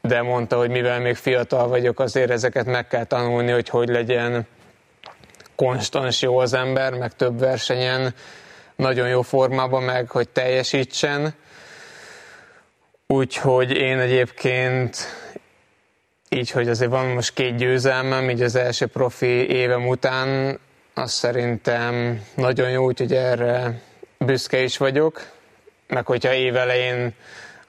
de 0.00 0.22
mondta, 0.22 0.56
hogy 0.56 0.70
mivel 0.70 1.00
még 1.00 1.16
fiatal 1.16 1.68
vagyok, 1.68 2.00
azért 2.00 2.30
ezeket 2.30 2.66
meg 2.66 2.86
kell 2.86 3.04
tanulni, 3.04 3.50
hogy 3.50 3.68
hogy 3.68 3.88
legyen 3.88 4.46
konstans 5.54 6.22
jó 6.22 6.38
az 6.38 6.52
ember, 6.52 6.94
meg 6.94 7.12
több 7.12 7.38
versenyen 7.38 8.14
nagyon 8.76 9.08
jó 9.08 9.22
formában, 9.22 9.82
meg 9.82 10.10
hogy 10.10 10.28
teljesítsen. 10.28 11.34
Úgyhogy 13.06 13.70
én 13.70 13.98
egyébként 13.98 14.96
így, 16.28 16.50
hogy 16.50 16.68
azért 16.68 16.90
van 16.90 17.06
most 17.06 17.34
két 17.34 17.56
győzelmem, 17.56 18.30
így 18.30 18.42
az 18.42 18.54
első 18.54 18.86
profi 18.86 19.48
évem 19.48 19.88
után, 19.88 20.58
azt 20.94 21.14
szerintem 21.14 22.22
nagyon 22.34 22.70
jó, 22.70 22.84
úgyhogy 22.84 23.14
erre 23.14 23.80
büszke 24.24 24.62
is 24.62 24.76
vagyok, 24.76 25.30
meg 25.86 26.06
hogyha 26.06 26.32
évelején 26.32 27.14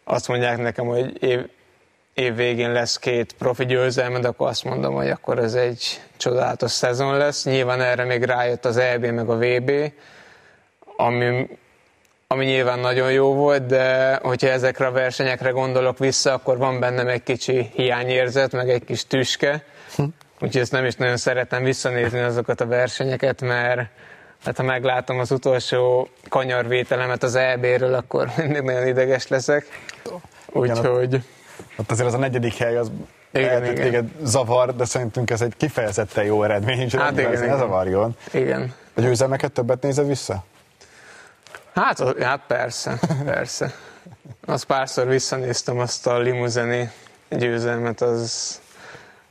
azt 0.03 0.27
mondják 0.27 0.57
nekem, 0.57 0.85
hogy 0.85 1.23
év, 1.23 1.49
év 2.13 2.35
végén 2.35 2.71
lesz 2.71 2.97
két 2.97 3.33
profi 3.33 3.65
győzelmed, 3.65 4.25
akkor 4.25 4.47
azt 4.47 4.63
mondom, 4.63 4.93
hogy 4.93 5.09
akkor 5.09 5.39
ez 5.39 5.53
egy 5.53 6.01
csodálatos 6.17 6.71
szezon 6.71 7.17
lesz. 7.17 7.45
Nyilván 7.45 7.81
erre 7.81 8.03
még 8.03 8.23
rájött 8.23 8.65
az 8.65 8.77
EB 8.77 9.05
meg 9.05 9.29
a 9.29 9.37
VB, 9.37 9.71
ami, 10.97 11.47
ami 12.27 12.45
nyilván 12.45 12.79
nagyon 12.79 13.11
jó 13.11 13.33
volt, 13.33 13.65
de 13.65 14.15
hogyha 14.15 14.47
ezekre 14.47 14.85
a 14.85 14.91
versenyekre 14.91 15.49
gondolok 15.49 15.97
vissza, 15.97 16.33
akkor 16.33 16.57
van 16.57 16.79
bennem 16.79 17.07
egy 17.07 17.23
kicsi 17.23 17.69
hiányérzet, 17.73 18.51
meg 18.51 18.69
egy 18.69 18.83
kis 18.83 19.05
tüske. 19.07 19.63
Hm. 19.95 20.03
Úgyhogy 20.39 20.61
ezt 20.61 20.71
nem 20.71 20.85
is 20.85 20.95
nagyon 20.95 21.17
szeretem 21.17 21.63
visszanézni 21.63 22.19
azokat 22.19 22.61
a 22.61 22.65
versenyeket, 22.65 23.41
mert 23.41 23.89
hát 24.43 24.57
ha 24.57 24.63
meglátom 24.63 25.19
az 25.19 25.31
utolsó 25.31 26.09
kanyarvételemet 26.29 27.23
az 27.23 27.35
EB-ről, 27.35 27.93
akkor 27.93 28.31
mindig 28.37 28.61
nagyon 28.61 28.87
ideges 28.87 29.27
leszek. 29.27 29.65
Úgyhogy... 30.45 31.23
Ott 31.77 31.91
azért 31.91 32.07
az 32.07 32.13
a 32.13 32.17
negyedik 32.17 32.53
hely, 32.53 32.77
az 32.77 32.91
igen, 33.31 33.63
igen. 33.63 33.75
téged 33.75 34.09
zavar, 34.23 34.75
de 34.75 34.85
szerintünk 34.85 35.29
ez 35.29 35.41
egy 35.41 35.53
kifejezetten 35.57 36.23
jó 36.23 36.43
eredmény, 36.43 36.79
és 36.79 36.95
hát 36.95 37.11
igen, 37.11 37.31
ez 37.31 37.39
ne 37.39 37.57
zavarjon. 37.57 38.15
Igen. 38.31 38.73
A 38.93 39.01
győzelmeket 39.01 39.51
többet 39.51 39.81
nézed 39.81 40.07
vissza? 40.07 40.43
Hát, 41.73 42.19
hát 42.19 42.41
persze, 42.47 42.99
persze. 43.25 43.73
Azt 44.45 44.63
párszor 44.63 45.07
visszanéztem 45.07 45.79
azt 45.79 46.07
a 46.07 46.19
limuzeni 46.19 46.91
győzelmet, 47.29 48.01
az, 48.01 48.59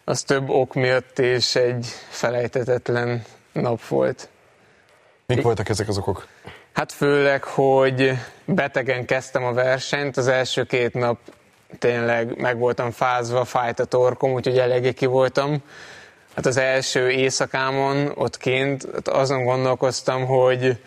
az 0.04 0.22
több 0.22 0.48
ok 0.48 0.74
miatt 0.74 1.18
és 1.18 1.54
egy 1.54 1.86
felejtetetlen 2.08 3.24
nap 3.52 3.86
volt. 3.86 4.28
Mik 5.34 5.42
voltak 5.42 5.68
ezek 5.68 5.88
az 5.88 5.98
okok? 5.98 6.26
Hát 6.72 6.92
főleg, 6.92 7.44
hogy 7.44 8.12
betegen 8.44 9.04
kezdtem 9.04 9.44
a 9.44 9.52
versenyt, 9.52 10.16
az 10.16 10.28
első 10.28 10.64
két 10.64 10.94
nap 10.94 11.18
tényleg 11.78 12.40
meg 12.40 12.58
voltam 12.58 12.90
fázva, 12.90 13.44
fájt 13.44 13.80
a 13.80 13.84
torkom, 13.84 14.32
úgyhogy 14.32 14.58
eléggé 14.58 14.92
ki 14.92 15.06
voltam. 15.06 15.62
Hát 16.34 16.46
az 16.46 16.56
első 16.56 17.10
éjszakámon 17.10 18.12
ott 18.14 18.36
kint 18.36 18.84
azon 19.04 19.44
gondolkoztam, 19.44 20.26
hogy 20.26 20.78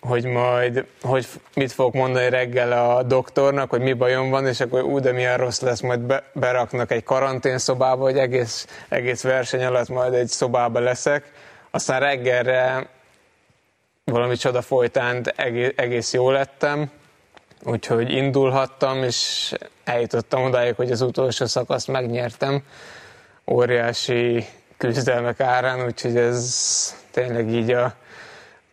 hogy 0.00 0.24
majd, 0.24 0.84
hogy 1.02 1.26
mit 1.54 1.72
fogok 1.72 1.94
mondani 1.94 2.28
reggel 2.28 2.72
a 2.72 3.02
doktornak, 3.02 3.70
hogy 3.70 3.80
mi 3.80 3.92
bajom 3.92 4.30
van, 4.30 4.46
és 4.46 4.60
akkor 4.60 4.82
ú, 4.82 4.98
de 4.98 5.12
milyen 5.12 5.36
rossz 5.36 5.60
lesz, 5.60 5.80
majd 5.80 6.00
be, 6.00 6.22
beraknak 6.32 6.90
egy 6.90 7.04
karanténszobába, 7.04 8.02
hogy 8.02 8.18
egész, 8.18 8.66
egész 8.88 9.22
verseny 9.22 9.64
alatt 9.64 9.88
majd 9.88 10.14
egy 10.14 10.28
szobába 10.28 10.78
leszek. 10.78 11.32
Aztán 11.70 12.00
reggelre 12.00 12.88
valami 14.04 14.36
csoda 14.36 14.62
folytán 14.62 15.32
egész, 15.76 16.12
jó 16.12 16.30
lettem, 16.30 16.90
úgyhogy 17.62 18.10
indulhattam, 18.10 19.02
és 19.02 19.52
eljutottam 19.84 20.42
odáig, 20.42 20.74
hogy 20.74 20.90
az 20.90 21.00
utolsó 21.00 21.46
szakaszt 21.46 21.88
megnyertem. 21.88 22.62
Óriási 23.46 24.46
küzdelmek 24.76 25.40
árán, 25.40 25.84
úgyhogy 25.84 26.16
ez 26.16 26.94
tényleg 27.10 27.48
így 27.48 27.70
a 27.70 27.94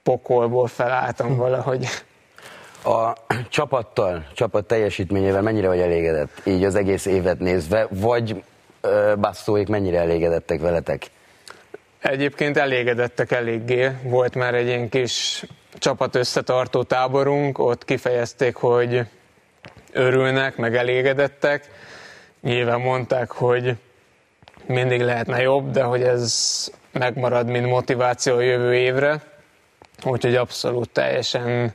pokolból 0.03 0.67
felálltam 0.67 1.35
valahogy. 1.35 1.87
A 2.83 3.13
csapattal, 3.49 4.25
csapat 4.33 4.65
teljesítményével 4.65 5.41
mennyire 5.41 5.67
vagy 5.67 5.79
elégedett, 5.79 6.41
így 6.43 6.63
az 6.63 6.75
egész 6.75 7.05
évet 7.05 7.39
nézve, 7.39 7.87
vagy 7.89 8.43
basszóik 9.19 9.67
mennyire 9.67 9.99
elégedettek 9.99 10.59
veletek? 10.59 11.09
Egyébként 12.01 12.57
elégedettek 12.57 13.31
eléggé. 13.31 13.89
Volt 14.03 14.35
már 14.35 14.53
egy 14.53 14.65
ilyen 14.67 14.89
kis 14.89 15.43
csapat 15.73 16.15
összetartó 16.15 16.83
táborunk, 16.83 17.59
ott 17.59 17.85
kifejezték, 17.85 18.55
hogy 18.55 19.01
örülnek, 19.91 20.55
meg 20.55 20.75
elégedettek. 20.75 21.69
Nyilván 22.41 22.79
mondták, 22.79 23.31
hogy 23.31 23.75
mindig 24.65 25.01
lehetne 25.01 25.41
jobb, 25.41 25.71
de 25.71 25.83
hogy 25.83 26.03
ez 26.03 26.71
megmarad, 26.91 27.47
mint 27.47 27.65
motiváció 27.65 28.35
a 28.35 28.41
jövő 28.41 28.73
évre. 28.75 29.21
Úgyhogy 30.03 30.35
abszolút 30.35 30.89
teljesen 30.89 31.73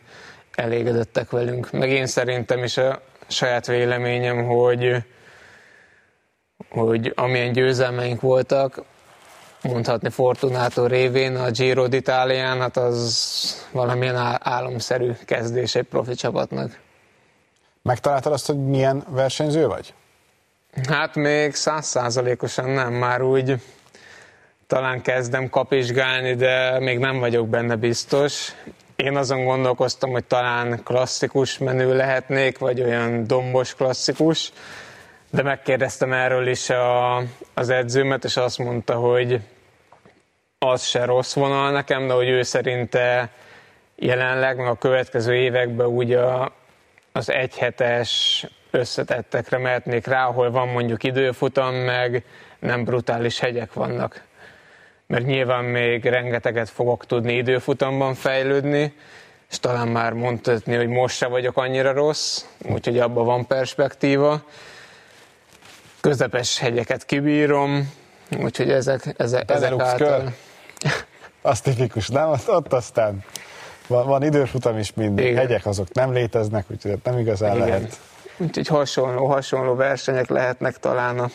elégedettek 0.55 1.31
velünk. 1.31 1.71
Meg 1.71 1.91
én 1.91 2.07
szerintem 2.07 2.65
is 2.65 2.77
a 2.77 3.03
saját 3.27 3.67
véleményem, 3.67 4.45
hogy, 4.45 4.97
hogy 6.71 7.13
amilyen 7.15 7.53
győzelmeink 7.53 8.21
voltak, 8.21 8.83
mondhatni 9.63 10.11
Fortunato 10.11 10.87
révén 10.87 11.37
a 11.37 11.51
Giro 11.51 11.87
d'Italián, 11.89 12.57
hát 12.59 12.77
az 12.77 13.67
valamilyen 13.73 14.39
álomszerű 14.41 15.13
kezdés 15.25 15.75
egy 15.75 15.85
profi 15.85 16.15
csapatnak. 16.15 16.81
Megtaláltad 17.83 18.33
azt, 18.33 18.47
hogy 18.47 18.67
milyen 18.67 19.05
versenyző 19.09 19.67
vagy? 19.67 19.95
Hát 20.89 21.15
még 21.15 21.55
százszázalékosan 21.55 22.71
nem, 22.71 22.93
már 22.93 23.23
úgy 23.23 23.61
talán 24.67 25.03
kezdem 25.03 25.49
kapizsgálni, 25.49 26.35
de 26.35 26.79
még 26.79 26.99
nem 26.99 27.19
vagyok 27.19 27.49
benne 27.49 27.77
biztos. 27.77 28.53
Én 28.97 29.17
azon 29.17 29.45
gondolkoztam, 29.45 30.11
hogy 30.11 30.25
talán 30.25 30.83
klasszikus 30.85 31.59
menő 31.59 31.97
lehetnék, 31.97 32.59
vagy 32.59 32.83
olyan 32.83 33.27
dombos 33.27 33.75
klasszikus, 33.75 34.53
de 35.31 35.43
megkérdeztem 35.43 36.13
erről 36.13 36.47
is 36.47 36.71
a, 36.71 37.17
az 37.55 37.69
edzőmet, 37.69 38.25
és 38.25 38.37
azt 38.37 38.59
mondta, 38.59 38.95
hogy 38.95 39.41
az 40.59 40.83
se 40.85 41.05
rossz 41.05 41.35
vonal 41.35 41.71
nekem, 41.71 42.07
de 42.07 42.13
hogy 42.13 42.29
ő 42.29 42.43
szerinte 42.43 43.31
jelenleg, 43.95 44.57
meg 44.57 44.67
a 44.67 44.79
következő 44.79 45.35
években 45.35 45.87
úgy 45.87 46.13
a, 46.13 46.53
az 47.13 47.31
egyhetes 47.31 48.47
összetettekre 48.71 49.59
mehetnék 49.59 50.07
rá, 50.07 50.27
ahol 50.27 50.51
van 50.51 50.69
mondjuk 50.69 51.05
időfutam, 51.05 51.75
meg 51.75 52.25
nem 52.59 52.85
brutális 52.85 53.39
hegyek 53.39 53.73
vannak 53.73 54.25
mert 55.07 55.27
nyilván 55.27 55.65
még 55.65 56.05
rengeteget 56.05 56.69
fogok 56.69 57.07
tudni 57.07 57.33
időfutamban 57.37 58.15
fejlődni, 58.15 58.95
és 59.51 59.59
talán 59.59 59.89
már 59.89 60.13
mondhatni, 60.13 60.75
hogy 60.75 60.89
most 60.89 61.17
se 61.17 61.27
vagyok 61.27 61.57
annyira 61.57 61.93
rossz, 61.93 62.45
úgyhogy 62.69 62.99
abban 62.99 63.25
van 63.25 63.47
perspektíva. 63.47 64.43
Közepes 66.09 66.59
hegyeket 66.59 67.05
kibírom, 67.05 67.93
úgyhogy 68.39 68.71
ezek, 68.71 69.15
ezek, 69.17 69.51
ezek 69.51 69.73
által... 69.79 70.33
Az 71.43 71.61
tipikus, 71.61 72.09
nem? 72.09 72.29
Ott, 72.29 72.49
ott 72.49 72.73
aztán 72.73 73.25
van, 73.87 74.07
van 74.07 74.23
időfutam 74.23 74.79
is 74.79 74.93
mindig, 74.95 75.25
Igen. 75.25 75.37
hegyek 75.37 75.67
azok 75.67 75.93
nem 75.93 76.13
léteznek, 76.13 76.65
úgyhogy 76.71 76.99
nem 77.03 77.19
igazán 77.19 77.55
Igen. 77.57 77.69
lehet. 77.69 77.99
Úgyhogy 78.37 78.67
hasonló, 78.67 79.27
hasonló 79.27 79.75
versenyek 79.75 80.29
lehetnek 80.29 80.79
talán 80.79 81.19
a, 81.19 81.29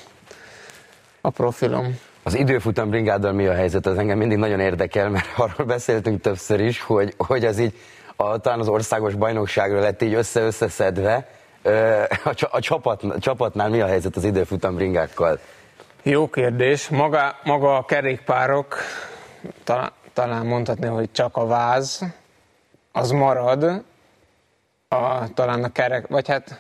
a 1.21 1.29
profilom. 1.29 1.99
Az 2.23 2.35
időfutam 2.35 2.89
bringáddal 2.89 3.31
mi 3.31 3.47
a 3.47 3.53
helyzet? 3.53 3.85
Az 3.85 3.97
engem 3.97 4.17
mindig 4.17 4.37
nagyon 4.37 4.59
érdekel, 4.59 5.09
mert 5.09 5.27
arról 5.37 5.67
beszéltünk 5.67 6.21
többször 6.21 6.59
is, 6.59 6.81
hogy, 6.81 7.13
hogy 7.17 7.45
az 7.45 7.59
így 7.59 7.73
a, 8.15 8.37
talán 8.37 8.59
az 8.59 8.67
országos 8.67 9.15
bajnokságra 9.15 9.79
lett 9.79 10.01
így 10.01 10.13
össze-összeszedve. 10.13 11.27
A, 11.63 12.47
a, 12.51 12.59
csapat, 12.59 13.03
a 13.03 13.19
csapatnál 13.19 13.69
mi 13.69 13.81
a 13.81 13.85
helyzet 13.85 14.15
az 14.15 14.23
időfutam 14.23 14.75
bringákkal? 14.75 15.39
Jó 16.03 16.29
kérdés. 16.29 16.89
Maga, 16.89 17.35
maga 17.43 17.77
a 17.77 17.85
kerékpárok, 17.85 18.75
talán, 19.63 19.91
talán 20.13 20.45
mondhatni, 20.45 20.87
hogy 20.87 21.11
csak 21.11 21.37
a 21.37 21.45
váz, 21.45 22.05
az 22.91 23.11
marad, 23.11 23.63
a, 24.87 25.33
talán 25.33 25.63
a 25.63 25.71
kerek, 25.71 26.07
vagy 26.07 26.27
hát 26.27 26.57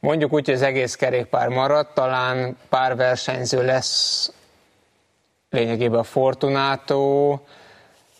mondjuk 0.00 0.32
úgy, 0.32 0.44
hogy 0.44 0.54
az 0.54 0.62
egész 0.62 0.94
kerékpár 0.94 1.48
marad, 1.48 1.86
talán 1.94 2.56
pár 2.68 2.96
versenyző 2.96 3.64
lesz 3.64 4.32
lényegében 5.50 5.98
a 5.98 6.02
Fortunato, 6.02 7.38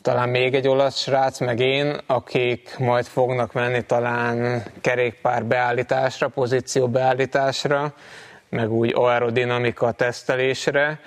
talán 0.05 0.29
még 0.29 0.55
egy 0.55 0.69
olasz 0.69 0.99
srác, 0.99 1.41
meg 1.41 1.61
én, 1.61 1.97
akik 2.07 2.79
majd 2.79 3.05
fognak 3.07 3.53
menni 3.53 3.83
talán 3.83 4.63
kerékpár 4.81 5.45
beállításra, 5.45 6.29
pozíció 6.29 6.89
beállításra, 6.89 7.95
meg 8.49 8.71
úgy 8.71 8.93
aerodinamika 8.95 9.93
tesztelésre, 9.93 11.01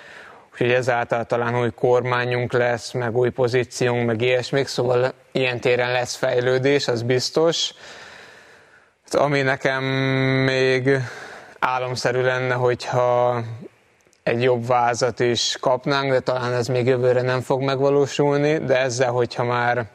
úgyhogy 0.52 0.70
ezáltal 0.70 1.24
talán 1.24 1.60
új 1.60 1.70
kormányunk 1.70 2.52
lesz, 2.52 2.92
meg 2.92 3.16
új 3.16 3.30
pozíciónk, 3.30 4.06
meg 4.06 4.20
ilyesmik, 4.20 4.66
szóval 4.66 5.12
ilyen 5.32 5.60
téren 5.60 5.92
lesz 5.92 6.14
fejlődés, 6.14 6.88
az 6.88 7.02
biztos. 7.02 7.72
Ami 9.10 9.42
nekem 9.42 9.84
még 10.44 10.90
álomszerű 11.58 12.20
lenne, 12.22 12.54
hogyha 12.54 13.42
egy 14.28 14.42
jobb 14.42 14.66
vázat 14.66 15.20
is 15.20 15.56
kapnánk, 15.60 16.10
de 16.10 16.20
talán 16.20 16.52
ez 16.52 16.66
még 16.66 16.86
jövőre 16.86 17.22
nem 17.22 17.40
fog 17.40 17.62
megvalósulni, 17.62 18.58
de 18.58 18.78
ezzel, 18.78 19.10
hogyha 19.10 19.44
már 19.44 19.86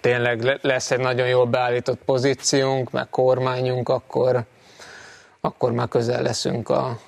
tényleg 0.00 0.58
lesz 0.62 0.90
egy 0.90 0.98
nagyon 0.98 1.28
jól 1.28 1.46
beállított 1.46 1.98
pozíciónk, 2.04 2.90
meg 2.90 3.08
kormányunk, 3.08 3.88
akkor, 3.88 4.44
akkor 5.40 5.72
már 5.72 5.88
közel 5.88 6.22
leszünk 6.22 6.68
a, 6.68 6.98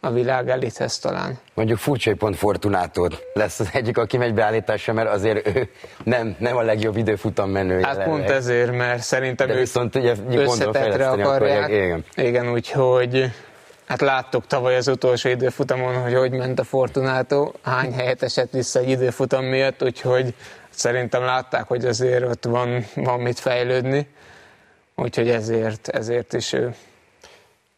a 0.00 0.10
világ 0.10 0.48
elithez 0.48 0.98
talán. 0.98 1.38
Mondjuk 1.54 1.78
furcsa, 1.78 2.10
hogy 2.10 2.18
pont 2.18 2.36
Fortunától 2.36 3.10
lesz 3.34 3.60
az 3.60 3.68
egyik, 3.72 3.98
aki 3.98 4.16
megy 4.16 4.34
beállításra, 4.34 4.92
mert 4.92 5.08
azért 5.10 5.56
ő 5.56 5.70
nem, 6.04 6.36
nem 6.38 6.56
a 6.56 6.62
legjobb 6.62 6.96
időfutam 6.96 7.50
menő. 7.50 7.80
Hát 7.82 8.04
pont 8.04 8.30
ezért, 8.30 8.76
mert 8.76 9.02
szerintem 9.02 9.46
De 9.46 9.52
ők 9.52 9.58
viszont 9.58 9.94
ugye 9.94 10.14
összetetre 10.28 11.08
akarják. 11.08 11.26
akarják. 11.26 11.70
Igen. 11.70 12.04
Igen, 12.14 12.52
úgyhogy 12.52 13.30
hát 13.86 14.00
láttuk 14.00 14.46
tavaly 14.46 14.76
az 14.76 14.88
utolsó 14.88 15.28
időfutamon, 15.28 16.02
hogy 16.02 16.14
hogy 16.14 16.32
ment 16.32 16.58
a 16.58 16.64
Fortunato, 16.64 17.52
hány 17.62 17.92
helyet 17.92 18.22
esett 18.22 18.50
vissza 18.50 18.78
egy 18.78 18.88
időfutam 18.88 19.44
miatt, 19.44 19.82
úgyhogy 19.82 20.34
szerintem 20.70 21.22
látták, 21.22 21.68
hogy 21.68 21.84
azért 21.84 22.24
ott 22.24 22.44
van, 22.44 22.86
van 22.94 23.20
mit 23.20 23.38
fejlődni, 23.38 24.08
úgyhogy 24.94 25.28
ezért, 25.28 25.88
ezért 25.88 26.32
is 26.32 26.52
ő 26.52 26.74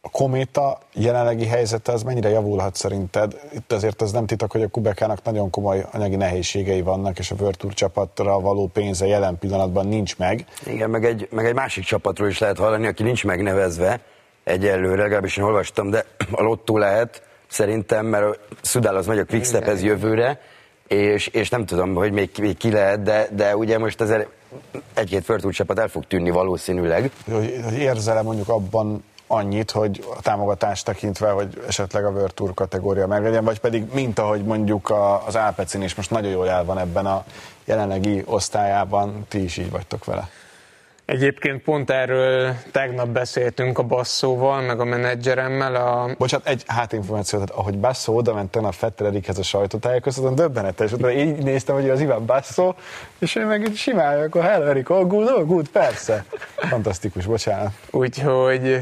a 0.00 0.10
kométa 0.10 0.78
jelenlegi 0.94 1.46
helyzete 1.46 1.92
az 1.92 2.02
mennyire 2.02 2.28
javulhat 2.28 2.76
szerinted? 2.76 3.40
Itt 3.52 3.72
azért 3.72 4.02
az 4.02 4.12
nem 4.12 4.26
titok, 4.26 4.52
hogy 4.52 4.62
a 4.62 4.68
Kubekának 4.68 5.22
nagyon 5.22 5.50
komoly 5.50 5.84
anyagi 5.92 6.16
nehézségei 6.16 6.82
vannak, 6.82 7.18
és 7.18 7.30
a 7.30 7.34
World 7.38 7.56
Tour 7.56 7.74
csapatra 7.74 8.40
való 8.40 8.66
pénze 8.66 9.06
jelen 9.06 9.38
pillanatban 9.38 9.86
nincs 9.86 10.16
meg. 10.16 10.44
Igen, 10.66 10.90
meg 10.90 11.04
egy, 11.04 11.28
meg 11.30 11.46
egy 11.46 11.54
másik 11.54 11.84
csapatról 11.84 12.28
is 12.28 12.38
lehet 12.38 12.58
hallani, 12.58 12.86
aki 12.86 13.02
nincs 13.02 13.24
megnevezve 13.24 14.00
egyelőre, 14.48 15.02
legalábbis 15.02 15.36
én 15.36 15.44
olvastam, 15.44 15.90
de 15.90 16.04
a 16.30 16.42
lottó 16.42 16.78
lehet 16.78 17.22
szerintem, 17.48 18.06
mert 18.06 18.38
Szudál 18.60 18.96
az 18.96 19.06
megy 19.06 19.18
a 19.18 19.24
Quickstephez 19.24 19.82
jövőre, 19.82 20.40
és, 20.88 21.26
és 21.26 21.48
nem 21.48 21.66
tudom, 21.66 21.94
hogy 21.94 22.12
még, 22.12 22.30
még 22.40 22.56
ki 22.56 22.70
lehet, 22.70 23.02
de, 23.02 23.28
de 23.32 23.56
ugye 23.56 23.78
most 23.78 24.00
azért 24.00 24.28
egy-két 24.94 25.28
World 25.28 25.42
Tour 25.42 25.54
csapat 25.54 25.78
el 25.78 25.88
fog 25.88 26.06
tűnni 26.06 26.30
valószínűleg. 26.30 27.10
Hogy, 27.30 27.60
hogy 27.64 27.78
érzel 27.78 28.22
mondjuk 28.22 28.48
abban 28.48 29.04
annyit, 29.26 29.70
hogy 29.70 30.04
a 30.16 30.22
támogatást 30.22 30.84
tekintve, 30.84 31.30
hogy 31.30 31.62
esetleg 31.66 32.04
a 32.04 32.10
World 32.10 32.34
Tour 32.34 32.54
kategória 32.54 33.06
meglegyen, 33.06 33.44
vagy 33.44 33.58
pedig 33.58 33.84
mint 33.92 34.18
ahogy 34.18 34.44
mondjuk 34.44 34.92
az 35.26 35.34
Alpecin 35.34 35.82
is 35.82 35.94
most 35.94 36.10
nagyon 36.10 36.30
jól 36.30 36.48
el 36.48 36.64
van 36.64 36.78
ebben 36.78 37.06
a 37.06 37.24
jelenlegi 37.64 38.22
osztályában, 38.26 39.26
ti 39.28 39.42
is 39.42 39.56
így 39.56 39.70
vagytok 39.70 40.04
vele. 40.04 40.28
Egyébként 41.08 41.62
pont 41.62 41.90
erről 41.90 42.54
tegnap 42.72 43.08
beszéltünk 43.08 43.78
a 43.78 43.82
Basszóval, 43.82 44.60
meg 44.60 44.80
a 44.80 44.84
menedzseremmel. 44.84 45.74
A... 45.74 46.14
Bocsát, 46.18 46.46
egy 46.46 46.62
hátinformáció, 46.66 47.38
tehát 47.38 47.54
ahogy 47.54 47.78
Basszó 47.78 48.16
oda 48.16 48.34
ment 48.34 48.56
a 48.56 48.72
Fettelerikhez 48.72 49.38
a 49.38 49.42
sajtótájékoztatón, 49.42 50.34
döbbenetes. 50.34 50.92
Utána 50.92 51.12
így 51.12 51.36
néztem, 51.36 51.74
hogy 51.74 51.90
az 51.90 52.00
Iván 52.00 52.26
Basszó, 52.26 52.74
és 53.18 53.36
ő 53.36 53.44
meg 53.44 53.70
simán, 53.74 54.22
akkor 54.22 54.42
hello 54.42 54.66
Erik, 54.66 54.90
all 54.90 55.04
good, 55.04 55.28
all 55.28 55.44
good, 55.44 55.68
persze. 55.68 56.24
Fantasztikus, 56.56 57.26
bocsánat. 57.26 57.72
Úgyhogy 57.90 58.80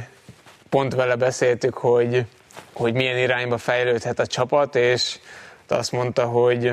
pont 0.69 0.95
vele 0.95 1.17
beszéltük, 1.17 1.75
hogy, 1.75 2.25
hogy 2.73 2.95
milyen 2.95 3.19
irányba 3.19 3.59
fejlődhet 3.59 4.19
a 4.19 4.27
csapat, 4.27 4.75
és 4.75 5.19
azt 5.69 5.93
mondta, 5.93 6.25
hogy 6.25 6.73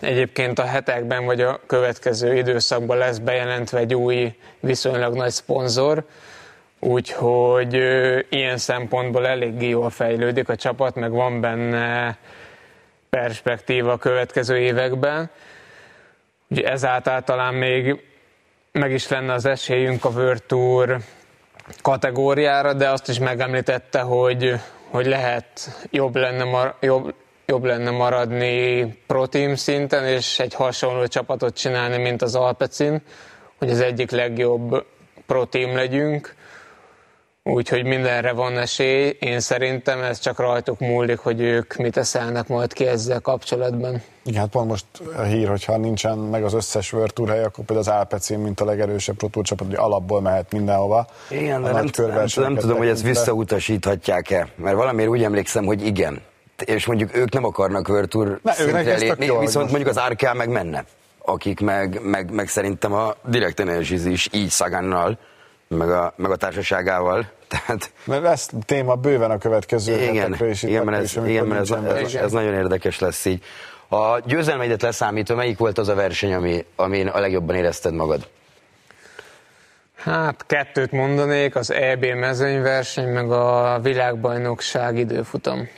egyébként 0.00 0.58
a 0.58 0.64
hetekben 0.64 1.24
vagy 1.24 1.40
a 1.40 1.60
következő 1.66 2.36
időszakban 2.36 2.96
lesz 2.96 3.18
bejelentve 3.18 3.78
egy 3.78 3.94
új, 3.94 4.34
viszonylag 4.60 5.14
nagy 5.14 5.30
szponzor, 5.30 6.04
úgyhogy 6.78 7.74
ilyen 8.28 8.56
szempontból 8.56 9.26
eléggé 9.26 9.68
jól 9.68 9.90
fejlődik 9.90 10.48
a 10.48 10.56
csapat, 10.56 10.94
meg 10.94 11.10
van 11.10 11.40
benne 11.40 12.18
perspektíva 13.10 13.92
a 13.92 13.96
következő 13.96 14.58
években. 14.58 15.30
Ugye 16.48 16.70
ezáltal 16.70 17.22
talán 17.22 17.54
még 17.54 18.00
meg 18.72 18.92
is 18.92 19.08
lenne 19.08 19.32
az 19.32 19.44
esélyünk 19.44 20.04
a 20.04 20.08
World 20.08 20.42
Tour 20.42 20.98
kategóriára, 21.82 22.72
de 22.72 22.88
azt 22.88 23.08
is 23.08 23.18
megemlítette, 23.18 24.00
hogy, 24.00 24.54
hogy 24.88 25.06
lehet 25.06 25.48
jobb 25.90 26.16
lenne, 26.16 26.74
jobb, 26.80 27.14
jobb 27.50 27.64
lenne 27.64 27.90
maradni 27.90 28.84
pro 29.06 29.26
team 29.26 29.54
szinten, 29.54 30.04
és 30.04 30.38
egy 30.38 30.54
hasonló 30.54 31.06
csapatot 31.06 31.56
csinálni, 31.56 31.96
mint 31.96 32.22
az 32.22 32.34
Alpecin, 32.34 33.02
hogy 33.58 33.70
az 33.70 33.80
egyik 33.80 34.10
legjobb 34.10 34.84
pro 35.26 35.44
team 35.44 35.74
legyünk, 35.74 36.36
Úgyhogy 37.42 37.84
mindenre 37.84 38.32
van 38.32 38.58
esély. 38.58 39.16
Én 39.20 39.40
szerintem 39.40 40.02
ez 40.02 40.18
csak 40.18 40.38
rajtuk 40.38 40.78
múlik, 40.78 41.18
hogy 41.18 41.40
ők 41.40 41.76
mit 41.76 41.96
eszelnek 41.96 42.48
majd 42.48 42.72
ki 42.72 42.86
ezzel 42.86 43.20
kapcsolatban. 43.20 44.02
Igen, 44.24 44.40
hát 44.40 44.50
pont 44.50 44.68
most 44.68 44.84
a 45.16 45.22
hír, 45.22 45.48
hogyha 45.48 45.76
nincsen 45.76 46.18
meg 46.18 46.44
az 46.44 46.54
összes 46.54 46.92
World 46.92 47.12
Tour 47.12 47.28
hely, 47.28 47.44
akkor 47.44 47.64
például 47.64 47.88
az 47.88 47.98
Alpecin, 47.98 48.38
mint 48.38 48.60
a 48.60 48.64
legerősebb 48.64 49.16
Pro 49.16 49.28
Tour 49.28 49.44
csapat, 49.44 49.66
hogy 49.66 49.76
alapból 49.76 50.20
mehet 50.20 50.52
mindenhova. 50.52 51.06
Igen, 51.30 51.62
de 51.62 51.72
nem, 51.72 51.90
nem, 51.96 52.26
nem 52.36 52.56
tudom, 52.56 52.76
hogy 52.76 52.88
ezt 52.88 53.02
visszautasíthatják-e, 53.02 54.48
mert 54.56 54.76
valamiért 54.76 55.10
úgy 55.10 55.22
emlékszem, 55.22 55.64
hogy 55.64 55.86
igen. 55.86 56.20
És 56.64 56.86
mondjuk 56.86 57.16
ők 57.16 57.32
nem 57.32 57.44
akarnak 57.44 57.88
ne, 58.42 58.52
szintre 58.52 58.96
lépni, 58.96 59.38
viszont 59.38 59.70
mondjuk 59.70 59.96
az 59.96 60.00
RK 60.08 60.34
meg 60.34 60.48
menne 60.48 60.84
akik 61.28 61.60
meg, 61.60 62.00
meg, 62.02 62.30
meg 62.30 62.48
szerintem 62.48 62.92
a 62.92 63.14
Direct 63.24 63.60
Energies 63.60 64.04
is 64.04 64.28
így 64.32 64.48
Szagannal, 64.48 65.18
meg 65.68 65.90
a, 65.90 66.12
meg 66.16 66.30
a 66.30 66.36
társaságával. 66.36 67.26
Tehát, 67.48 67.90
mert 68.04 68.24
ez 68.24 68.48
téma 68.64 68.94
bőven 68.94 69.30
a 69.30 69.38
következő 69.38 69.92
igen, 69.92 70.36
is. 70.50 70.62
Igen, 70.62 70.84
mert 70.84 71.02
ez, 71.02 71.16
igen, 71.26 71.46
mert 71.46 71.60
ez, 71.60 71.84
ez, 71.84 72.14
ez, 72.14 72.32
nagyon 72.32 72.54
érdekes 72.54 72.98
lesz 72.98 73.24
így. 73.24 73.42
A 73.88 74.18
győzelmeidet 74.24 74.82
leszámítva, 74.82 75.34
melyik 75.34 75.58
volt 75.58 75.78
az 75.78 75.88
a 75.88 75.94
verseny, 75.94 76.34
ami, 76.34 76.64
amin 76.76 77.06
a 77.06 77.20
legjobban 77.20 77.56
érezted 77.56 77.94
magad? 77.94 78.28
Hát 79.96 80.44
kettőt 80.46 80.92
mondanék, 80.92 81.56
az 81.56 81.70
EB 81.70 82.04
mezőnyverseny, 82.04 83.08
meg 83.08 83.30
a 83.30 83.78
világbajnokság 83.82 84.98
időfutam 84.98 85.68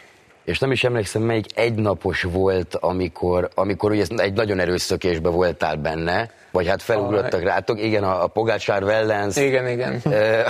és 0.51 0.59
nem 0.59 0.71
is 0.71 0.85
emlékszem, 0.85 1.23
melyik 1.23 1.47
egynapos 1.55 2.23
volt, 2.23 2.75
amikor, 2.75 3.49
amikor 3.55 3.91
ugye 3.91 4.05
egy 4.17 4.33
nagyon 4.33 4.59
erős 4.59 4.83
szökésbe 4.83 5.29
voltál 5.29 5.77
benne, 5.77 6.31
vagy 6.51 6.69
hát 6.69 6.83
felugrottak 6.83 7.43
rátok, 7.43 7.83
igen, 7.83 8.05
a, 8.05 8.23
a 8.23 8.27
Pogácsár 8.27 8.83
Wellens. 8.83 9.37
Igen, 9.37 9.69
igen. 9.69 10.03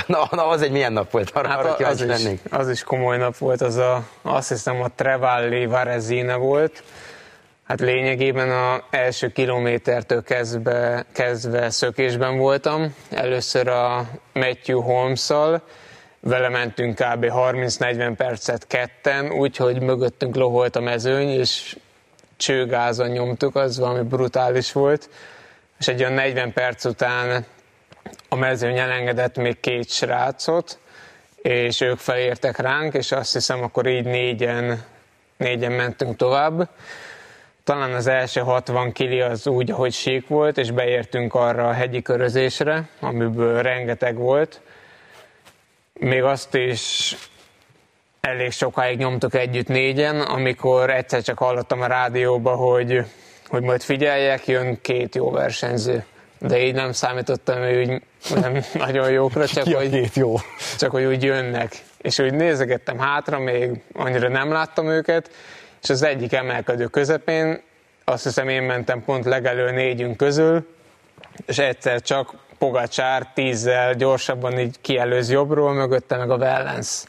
Na, 0.07 0.29
na, 0.31 0.47
az 0.47 0.63
egy 0.63 0.71
milyen 0.71 0.93
nap 0.93 1.11
volt, 1.11 1.31
arra, 1.31 1.49
hát 1.49 1.65
arra 1.65 1.89
az, 1.89 2.01
is, 2.03 2.39
az 2.51 2.71
is 2.71 2.83
komoly 2.83 3.17
nap 3.17 3.37
volt, 3.37 3.61
az 3.61 3.77
a, 3.77 4.03
azt 4.23 4.49
hiszem 4.49 4.83
a 4.83 4.89
Trevalli 4.95 5.67
Varezina 5.67 6.39
volt. 6.39 6.83
Hát 7.67 7.81
lényegében 7.81 8.51
a 8.51 8.83
első 8.91 9.29
kilométertől 9.29 10.23
kezdve, 10.23 11.05
kezdve 11.13 11.71
szökésben 11.71 12.39
voltam. 12.39 12.95
Először 13.11 13.69
a 13.69 14.07
Matthew 14.33 14.81
Holmes-szal, 14.81 15.63
vele 16.21 16.49
mentünk 16.49 16.95
kb. 16.95 17.27
30-40 17.29 18.13
percet 18.17 18.67
ketten, 18.67 19.33
úgyhogy 19.33 19.83
mögöttünk 19.83 20.37
loholt 20.37 20.77
a 20.77 20.81
mezőny, 20.81 21.29
és 21.29 21.77
csőgázon 22.37 23.09
nyomtuk, 23.09 23.57
az 23.57 23.79
valami 23.79 24.09
brutális 24.09 24.73
volt. 24.73 25.09
És 25.79 25.89
egy 25.89 26.01
olyan 26.01 26.13
40 26.13 26.53
perc 26.53 26.85
után 26.85 27.45
a 28.29 28.37
mezőny 28.37 28.79
elengedett 28.79 29.37
még 29.37 29.61
két 29.61 29.91
srácot, 29.91 30.79
és 31.43 31.81
ők 31.81 31.99
felértek 31.99 32.59
ránk, 32.59 32.95
és 32.95 33.13
azt 33.13 33.33
hiszem, 33.33 33.63
akkor 33.63 33.87
így 33.87 34.05
négyen, 34.05 34.85
négyen 35.37 35.73
mentünk 35.73 36.17
tovább. 36.17 36.69
Talán 37.65 37.93
az 37.93 38.07
első 38.07 38.41
60 38.41 38.93
kili 38.93 39.21
az 39.21 39.47
úgy, 39.47 39.71
ahogy 39.71 39.93
sík 39.93 40.29
volt, 40.29 40.59
és 40.59 40.71
beértünk 40.71 41.35
arra 41.35 41.69
a 41.69 41.73
hegyi 41.73 42.03
körözésre, 42.03 42.89
amiből 43.01 43.63
rengeteg 43.63 44.17
volt, 44.17 44.61
még 46.01 46.23
azt 46.23 46.55
is 46.55 47.17
elég 48.21 48.51
sokáig 48.53 48.99
nyomtuk 48.99 49.35
együtt 49.35 49.69
négyen, 49.69 50.21
amikor 50.21 50.91
egyszer 50.91 51.23
csak 51.23 51.39
hallottam 51.39 51.81
a 51.81 51.87
rádióba, 51.87 52.55
hogy, 52.55 53.05
hogy 53.49 53.63
majd 53.63 53.83
figyeljek, 53.83 54.47
jön 54.47 54.81
két 54.81 55.15
jó 55.15 55.31
versenyző. 55.31 56.05
De 56.39 56.65
így 56.65 56.75
nem 56.75 56.93
számítottam, 56.93 57.59
hogy 57.59 57.77
úgy 57.77 58.03
nem 58.41 58.61
nagyon 58.87 59.11
jókra, 59.11 59.47
csak 59.47 59.65
Ki 59.65 59.73
hogy, 59.73 59.91
két 59.91 60.15
jó? 60.15 60.35
csak 60.79 60.91
hogy 60.91 61.05
úgy 61.05 61.23
jönnek. 61.23 61.73
És 61.99 62.19
úgy 62.19 62.35
nézegettem 62.35 62.99
hátra, 62.99 63.39
még 63.39 63.83
annyira 63.93 64.29
nem 64.29 64.53
láttam 64.53 64.89
őket, 64.89 65.31
és 65.83 65.91
az 65.91 66.03
egyik 66.03 66.33
emelkedő 66.33 66.87
közepén, 66.87 67.63
azt 68.05 68.25
hiszem 68.25 68.49
én 68.49 68.63
mentem 68.63 69.05
pont 69.05 69.25
legelő 69.25 69.71
négyünk 69.71 70.17
közül, 70.17 70.67
és 71.47 71.59
egyszer 71.59 72.01
csak 72.01 72.35
Pogacsár 72.61 73.27
tízzel 73.35 73.95
gyorsabban 73.95 74.59
így 74.59 74.81
kielőz 74.81 75.31
jobbról, 75.31 75.73
mögötte 75.73 76.17
meg 76.17 76.31
a 76.31 76.37
Wellens. 76.37 77.05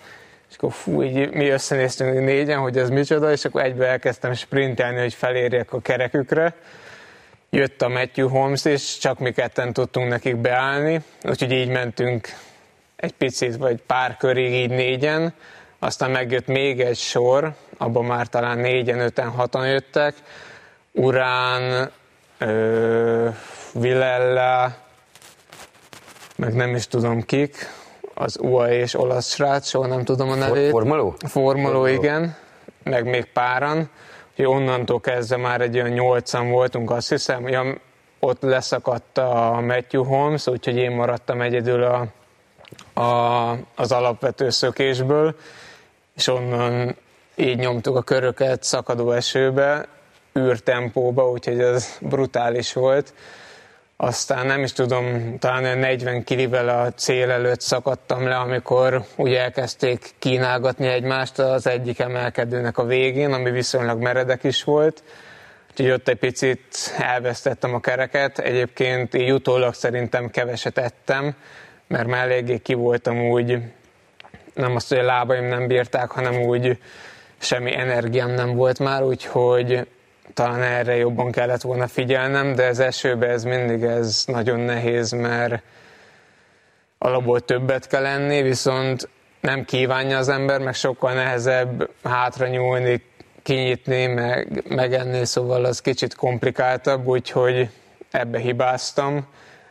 És 0.50 0.56
akkor 0.56 0.72
fú, 0.72 1.04
így 1.04 1.30
mi 1.30 1.50
összenéztünk 1.50 2.14
négyen, 2.14 2.60
hogy 2.60 2.78
ez 2.78 2.90
micsoda, 2.90 3.32
és 3.32 3.46
akkor 3.46 3.62
egybe 3.62 3.88
elkezdtem 3.88 4.34
sprintelni, 4.34 5.00
hogy 5.00 5.14
felérjek 5.14 5.74
a 5.74 5.82
kerekükre. 5.82 6.54
Jött 7.50 7.82
a 7.82 7.88
Matthew 7.88 8.28
Holmes, 8.28 8.66
és 8.66 8.98
csak 8.98 9.20
mi 9.20 9.32
ketten 9.32 9.74
tudtunk 9.74 10.10
nekik 10.10 10.36
beállni, 10.36 11.02
úgyhogy 11.24 11.52
így 11.52 11.70
mentünk 11.70 12.28
egy 12.96 13.14
picit, 13.14 13.56
vagy 13.56 13.82
pár 13.88 14.18
körig 14.18 14.54
így 14.54 14.70
négyen, 14.70 15.34
aztán 15.80 16.12
megjött 16.12 16.48
még 16.48 16.80
egy 16.80 16.98
sor, 16.98 17.54
abban 17.78 18.06
már 18.06 18.28
talán 18.28 18.58
négyen, 18.58 19.00
öten, 19.00 19.30
hatan 19.30 19.68
jöttek, 19.68 20.14
Urán, 20.92 21.92
ö, 22.38 23.30
Villella, 23.74 24.76
meg 26.42 26.54
nem 26.54 26.76
is 26.76 26.88
tudom 26.88 27.22
kik, 27.22 27.56
az 28.14 28.38
UAE 28.40 28.80
és 28.80 28.94
olasz 28.96 29.34
srác, 29.34 29.68
soha 29.68 29.88
nem 29.88 30.04
tudom 30.04 30.30
a 30.30 30.36
nevét. 30.36 30.70
Formoló? 30.70 31.16
Formoló, 31.28 31.86
igen, 31.86 32.36
meg 32.84 33.06
még 33.06 33.26
páran. 33.26 33.90
Úgyhogy 34.30 34.46
onnantól 34.46 35.00
kezdve 35.00 35.38
már 35.38 35.62
egy 35.62 35.76
olyan 35.76 35.90
nyolcan 35.90 36.50
voltunk, 36.50 36.92
azt 36.92 37.10
hiszem. 37.10 37.48
Ja, 37.48 37.78
ott 38.20 38.42
leszakadt 38.42 39.18
a 39.18 39.60
Matthew 39.66 40.04
Holmes, 40.04 40.48
úgyhogy 40.48 40.76
én 40.76 40.92
maradtam 40.92 41.42
egyedül 41.42 41.84
a, 41.84 42.08
a, 43.02 43.52
az 43.76 43.92
alapvető 43.92 44.50
szökésből, 44.50 45.36
és 46.16 46.28
onnan 46.28 46.96
így 47.36 47.58
nyomtuk 47.58 47.96
a 47.96 48.02
köröket 48.02 48.64
szakadó 48.64 49.12
esőbe, 49.12 49.88
űrtempóba, 50.40 51.30
úgyhogy 51.30 51.60
ez 51.60 51.98
brutális 52.00 52.74
volt. 52.74 53.14
Aztán 54.04 54.46
nem 54.46 54.64
is 54.64 54.72
tudom, 54.72 55.38
talán 55.40 55.78
40 55.78 56.24
kilivel 56.24 56.70
a 56.70 56.92
cél 56.92 57.32
előtt 57.32 57.62
szakadtam 57.62 58.28
le, 58.28 58.36
amikor 58.36 59.04
úgy 59.16 59.34
elkezdték 59.34 60.10
kínálgatni 60.20 60.88
egymást 60.88 61.40
az 61.40 61.68
egyik 61.68 62.00
emelkedőnek 62.00 62.78
a 62.78 62.86
végén, 62.86 63.34
ami 63.34 63.52
viszonylag 63.52 64.02
meredek 64.02 64.44
is 64.44 64.64
volt. 64.64 65.04
Úgyhogy 65.72 65.92
ott 65.92 66.08
egy 66.08 66.18
picit 66.18 66.94
elvesztettem 66.98 67.74
a 67.74 67.80
kereket. 67.80 68.40
Egyébként 68.40 69.14
így 69.14 69.32
utólag 69.32 69.74
szerintem 69.74 70.30
keveset 70.30 70.78
ettem, 70.78 71.36
mert 71.88 72.08
már 72.08 72.26
eléggé 72.26 72.58
ki 72.58 72.74
voltam 72.74 73.30
úgy, 73.30 73.58
nem 74.54 74.76
azt, 74.76 74.90
hogy 74.90 74.98
a 74.98 75.04
lábaim 75.04 75.46
nem 75.46 75.68
bírták, 75.68 76.12
hanem 76.12 76.42
úgy 76.42 76.78
semmi 77.38 77.78
energiám 77.78 78.30
nem 78.30 78.56
volt 78.56 78.80
már, 78.80 79.04
úgyhogy 79.04 79.88
talán 80.34 80.62
erre 80.62 80.96
jobban 80.96 81.32
kellett 81.32 81.62
volna 81.62 81.88
figyelnem, 81.88 82.56
de 82.56 82.66
az 82.66 82.80
esőbe 82.80 83.28
ez 83.28 83.44
mindig 83.44 83.84
ez 83.84 84.24
nagyon 84.28 84.60
nehéz, 84.60 85.12
mert 85.12 85.64
alapból 86.98 87.40
többet 87.40 87.88
kell 87.88 88.02
lenni, 88.02 88.42
viszont 88.42 89.10
nem 89.42 89.66
kívánja 89.66 90.18
az 90.18 90.30
ember, 90.30 90.60
meg 90.60 90.74
sokkal 90.74 91.14
nehezebb 91.14 91.90
hátra 92.04 92.48
nyúlni, 92.48 93.04
kinyitni, 93.44 94.06
meg, 94.06 94.64
megenni, 94.70 95.26
szóval 95.26 95.66
az 95.66 95.82
kicsit 95.82 96.16
komplikáltabb, 96.16 97.08
úgyhogy 97.08 97.70
ebbe 98.12 98.40
hibáztam. 98.40 99.28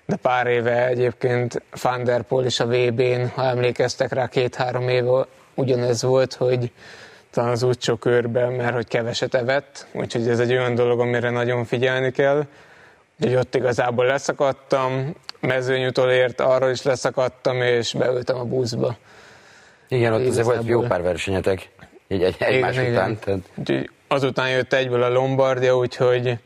De 0.07 0.17
pár 0.17 0.47
éve 0.47 0.87
egyébként 0.87 1.63
Van 1.83 2.25
is 2.45 2.61
a 2.61 2.67
VB-n, 2.67 3.27
ha 3.35 3.45
emlékeztek 3.45 4.13
rá, 4.13 4.29
két-három 4.29 4.89
éve 4.89 5.27
ugyanez 5.55 6.03
volt, 6.03 6.35
hogy 6.35 6.73
talán 7.31 7.51
az 7.51 7.63
útsó 7.63 7.97
körben, 7.97 8.53
mert 8.53 8.75
hogy 8.75 8.87
keveset 8.87 9.35
evett, 9.35 9.87
úgyhogy 9.93 10.29
ez 10.29 10.39
egy 10.39 10.51
olyan 10.51 10.75
dolog, 10.75 11.01
amire 11.01 11.31
nagyon 11.31 11.65
figyelni 11.65 12.11
kell. 12.11 12.47
Úgyhogy 13.21 13.37
ott 13.37 13.55
igazából 13.55 14.05
leszakadtam, 14.05 15.15
mezőnyútól 15.41 16.11
ért, 16.11 16.41
arról 16.41 16.71
is 16.71 16.83
leszakadtam, 16.83 17.63
és 17.63 17.93
beültem 17.93 18.37
a 18.37 18.45
buszba. 18.45 18.97
Igen, 19.89 20.13
ott 20.13 20.27
azért 20.27 20.47
volt 20.47 20.67
jó 20.67 20.81
pár 20.81 21.03
versenyetek, 21.03 21.71
így 22.09 22.23
egy, 22.23 22.37
egymás 22.39 22.77
igen, 22.77 22.93
után. 22.93 23.11
Igen. 23.11 23.19
Tehát... 23.21 23.41
Úgyhogy 23.55 23.91
azután 24.09 24.51
jött 24.51 24.73
egyből 24.73 25.03
a 25.03 25.09
Lombardia, 25.09 25.77
úgyhogy 25.77 26.39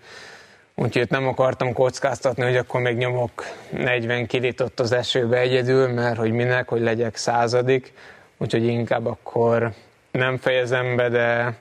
Úgyhogy 0.77 1.11
nem 1.11 1.27
akartam 1.27 1.73
kockáztatni, 1.73 2.43
hogy 2.43 2.57
akkor 2.57 2.81
még 2.81 2.97
nyomok 2.97 3.45
40 3.71 4.27
kilit 4.27 4.61
ott 4.61 4.81
az 4.81 4.93
esőbe 4.93 5.39
egyedül, 5.39 5.89
mert 5.89 6.17
hogy 6.17 6.31
minek, 6.31 6.69
hogy 6.69 6.81
legyek 6.81 7.17
századik. 7.17 7.93
Úgyhogy 8.37 8.65
inkább 8.65 9.07
akkor 9.07 9.73
nem 10.15 10.37
fejezem 10.37 10.97
be, 10.97 11.09
de, 11.09 11.57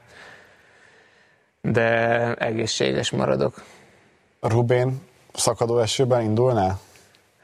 de 1.61 2.33
egészséges 2.33 3.11
maradok. 3.11 3.63
Rubén 4.39 5.01
szakadó 5.33 5.79
esőben 5.79 6.21
indulnál? 6.21 6.79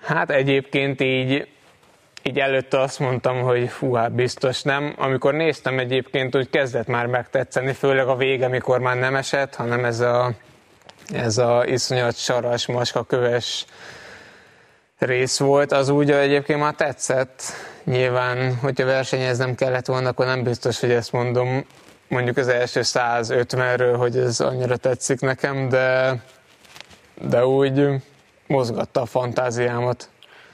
Hát 0.01 0.29
egyébként 0.29 1.01
így, 1.01 1.47
így 2.23 2.39
előtte 2.39 2.79
azt 2.79 2.99
mondtam, 2.99 3.41
hogy 3.41 3.69
fú, 3.69 3.93
hát 3.93 4.11
biztos 4.11 4.61
nem. 4.61 4.93
Amikor 4.97 5.33
néztem 5.33 5.79
egyébként, 5.79 6.35
úgy 6.35 6.49
kezdett 6.49 6.87
már 6.87 7.05
megtetszeni, 7.05 7.73
főleg 7.73 8.07
a 8.07 8.15
vége, 8.15 8.45
amikor 8.45 8.79
már 8.79 8.97
nem 8.97 9.15
esett, 9.15 9.55
hanem 9.55 9.85
ez 9.85 9.99
a, 9.99 10.33
ez 11.13 11.37
a 11.37 11.63
iszonyat 11.65 12.17
saras, 12.17 12.67
maska 12.67 13.03
köves 13.03 13.65
rész 14.99 15.38
volt, 15.38 15.71
az 15.71 15.89
úgy 15.89 16.12
egyébként 16.12 16.59
már 16.59 16.73
tetszett. 16.73 17.41
Nyilván, 17.83 18.55
hogyha 18.55 18.85
versenyeznem 18.85 19.55
kellett 19.55 19.85
volna, 19.85 20.09
akkor 20.09 20.25
nem 20.25 20.43
biztos, 20.43 20.79
hogy 20.79 20.91
ezt 20.91 21.12
mondom 21.12 21.65
mondjuk 22.07 22.38
az 22.38 22.47
első 22.47 22.81
150-ről, 22.83 23.95
hogy 23.97 24.17
ez 24.17 24.39
annyira 24.39 24.77
tetszik 24.77 25.19
nekem, 25.19 25.69
de, 25.69 26.15
de 27.21 27.45
úgy 27.45 27.88
mozgatta 28.47 29.01
a 29.01 29.05
fantáziámat. 29.05 30.09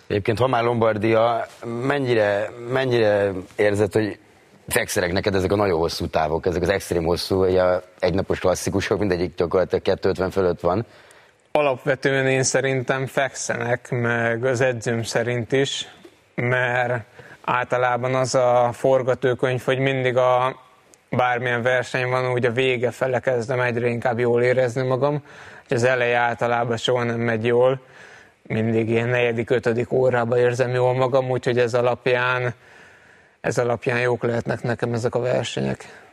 Egyébként, 0.07 0.39
ha 0.39 0.47
már 0.47 0.63
Lombardia, 0.63 1.45
mennyire, 1.81 2.49
mennyire 2.71 3.31
érzed, 3.55 3.93
hogy 3.93 4.19
fekszenek 4.67 5.11
neked 5.11 5.35
ezek 5.35 5.51
a 5.51 5.55
nagyon 5.55 5.79
hosszú 5.79 6.07
távok, 6.07 6.45
ezek 6.45 6.61
az 6.61 6.69
extrém 6.69 7.03
hosszú, 7.03 7.43
egy 7.43 7.61
egynapos 7.99 8.39
klasszikusok, 8.39 8.99
mindegyik 8.99 9.35
gyakorlatilag 9.35 9.83
250 9.83 10.29
fölött 10.29 10.59
van, 10.59 10.85
Alapvetően 11.55 12.27
én 12.27 12.43
szerintem 12.43 13.05
fekszenek, 13.05 13.87
meg 13.89 14.45
az 14.45 14.61
edzőm 14.61 15.03
szerint 15.03 15.51
is, 15.51 15.87
mert 16.35 17.03
általában 17.41 18.15
az 18.15 18.35
a 18.35 18.69
forgatókönyv, 18.73 19.61
hogy 19.61 19.79
mindig 19.79 20.17
a 20.17 20.59
bármilyen 21.09 21.61
verseny 21.61 22.09
van, 22.09 22.31
úgy 22.31 22.45
a 22.45 22.51
vége 22.51 22.91
fele 22.91 23.19
kezdem 23.19 23.59
egyre 23.59 23.87
inkább 23.87 24.19
jól 24.19 24.41
érezni 24.41 24.87
magam, 24.87 25.23
és 25.67 25.75
az 25.75 25.83
eleje 25.83 26.17
általában 26.17 26.77
soha 26.77 27.03
nem 27.03 27.19
megy 27.19 27.45
jól, 27.45 27.81
mindig 28.47 28.89
ilyen 28.89 29.09
negyedik, 29.09 29.49
ötödik 29.49 29.91
órába 29.91 30.37
érzem 30.37 30.73
jól 30.73 30.93
magam, 30.93 31.29
úgyhogy 31.29 31.59
ez 31.59 31.73
alapján, 31.73 32.53
ez 33.41 33.57
alapján 33.57 33.99
jók 33.99 34.23
lehetnek 34.23 34.61
nekem 34.61 34.93
ezek 34.93 35.15
a 35.15 35.19
versenyek. 35.19 36.04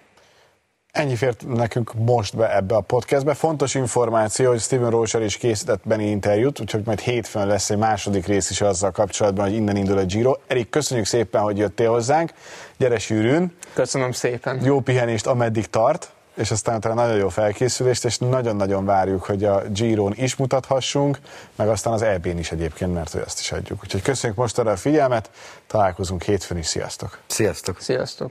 Ennyi 0.93 1.17
fért 1.17 1.47
nekünk 1.47 1.95
most 1.95 2.37
be 2.37 2.57
ebbe 2.57 2.75
a 2.75 2.81
podcastbe. 2.81 3.35
Fontos 3.35 3.75
információ, 3.75 4.49
hogy 4.49 4.61
Steven 4.61 4.91
Rocher 4.91 5.23
is 5.23 5.37
készített 5.37 5.81
Benny 5.85 6.01
interjút, 6.01 6.61
úgyhogy 6.61 6.83
majd 6.85 7.01
hétfőn 7.01 7.47
lesz 7.47 7.71
egy 7.71 7.77
második 7.77 8.27
rész 8.27 8.51
is 8.51 8.61
azzal 8.61 8.91
kapcsolatban, 8.91 9.45
hogy 9.45 9.55
innen 9.55 9.77
indul 9.77 9.99
a 9.99 10.05
Giro. 10.05 10.37
Erik, 10.47 10.69
köszönjük 10.69 11.07
szépen, 11.07 11.43
hogy 11.43 11.59
jöttél 11.59 11.91
hozzánk. 11.91 12.33
Gyere 12.77 12.99
sűrűn. 12.99 13.57
Köszönöm 13.75 14.13
szépen. 14.13 14.65
Jó 14.65 14.81
pihenést, 14.81 15.27
ameddig 15.27 15.67
tart, 15.67 16.13
és 16.35 16.51
aztán 16.51 16.77
utána 16.77 16.95
nagyon 16.95 17.17
jó 17.17 17.29
felkészülést, 17.29 18.05
és 18.05 18.19
nagyon-nagyon 18.19 18.85
várjuk, 18.85 19.25
hogy 19.25 19.45
a 19.45 19.63
Giron 19.69 20.13
is 20.17 20.37
mutathassunk, 20.37 21.19
meg 21.57 21.69
aztán 21.69 21.93
az 21.93 22.03
EB-n 22.03 22.39
is 22.39 22.53
egyébként, 22.53 22.95
mert 22.95 23.13
hogy 23.13 23.23
azt 23.27 23.41
is 23.41 23.53
adjuk. 23.53 23.81
Úgyhogy 23.83 24.03
köszönjük 24.03 24.39
most 24.39 24.59
arra 24.59 24.71
a 24.71 24.77
figyelmet, 24.77 25.31
találkozunk 25.67 26.23
hétfőn 26.23 26.59
is, 26.59 26.67
sziasztok! 26.67 27.19
Sziasztok! 27.27 27.81
Sziasztok! 27.81 28.31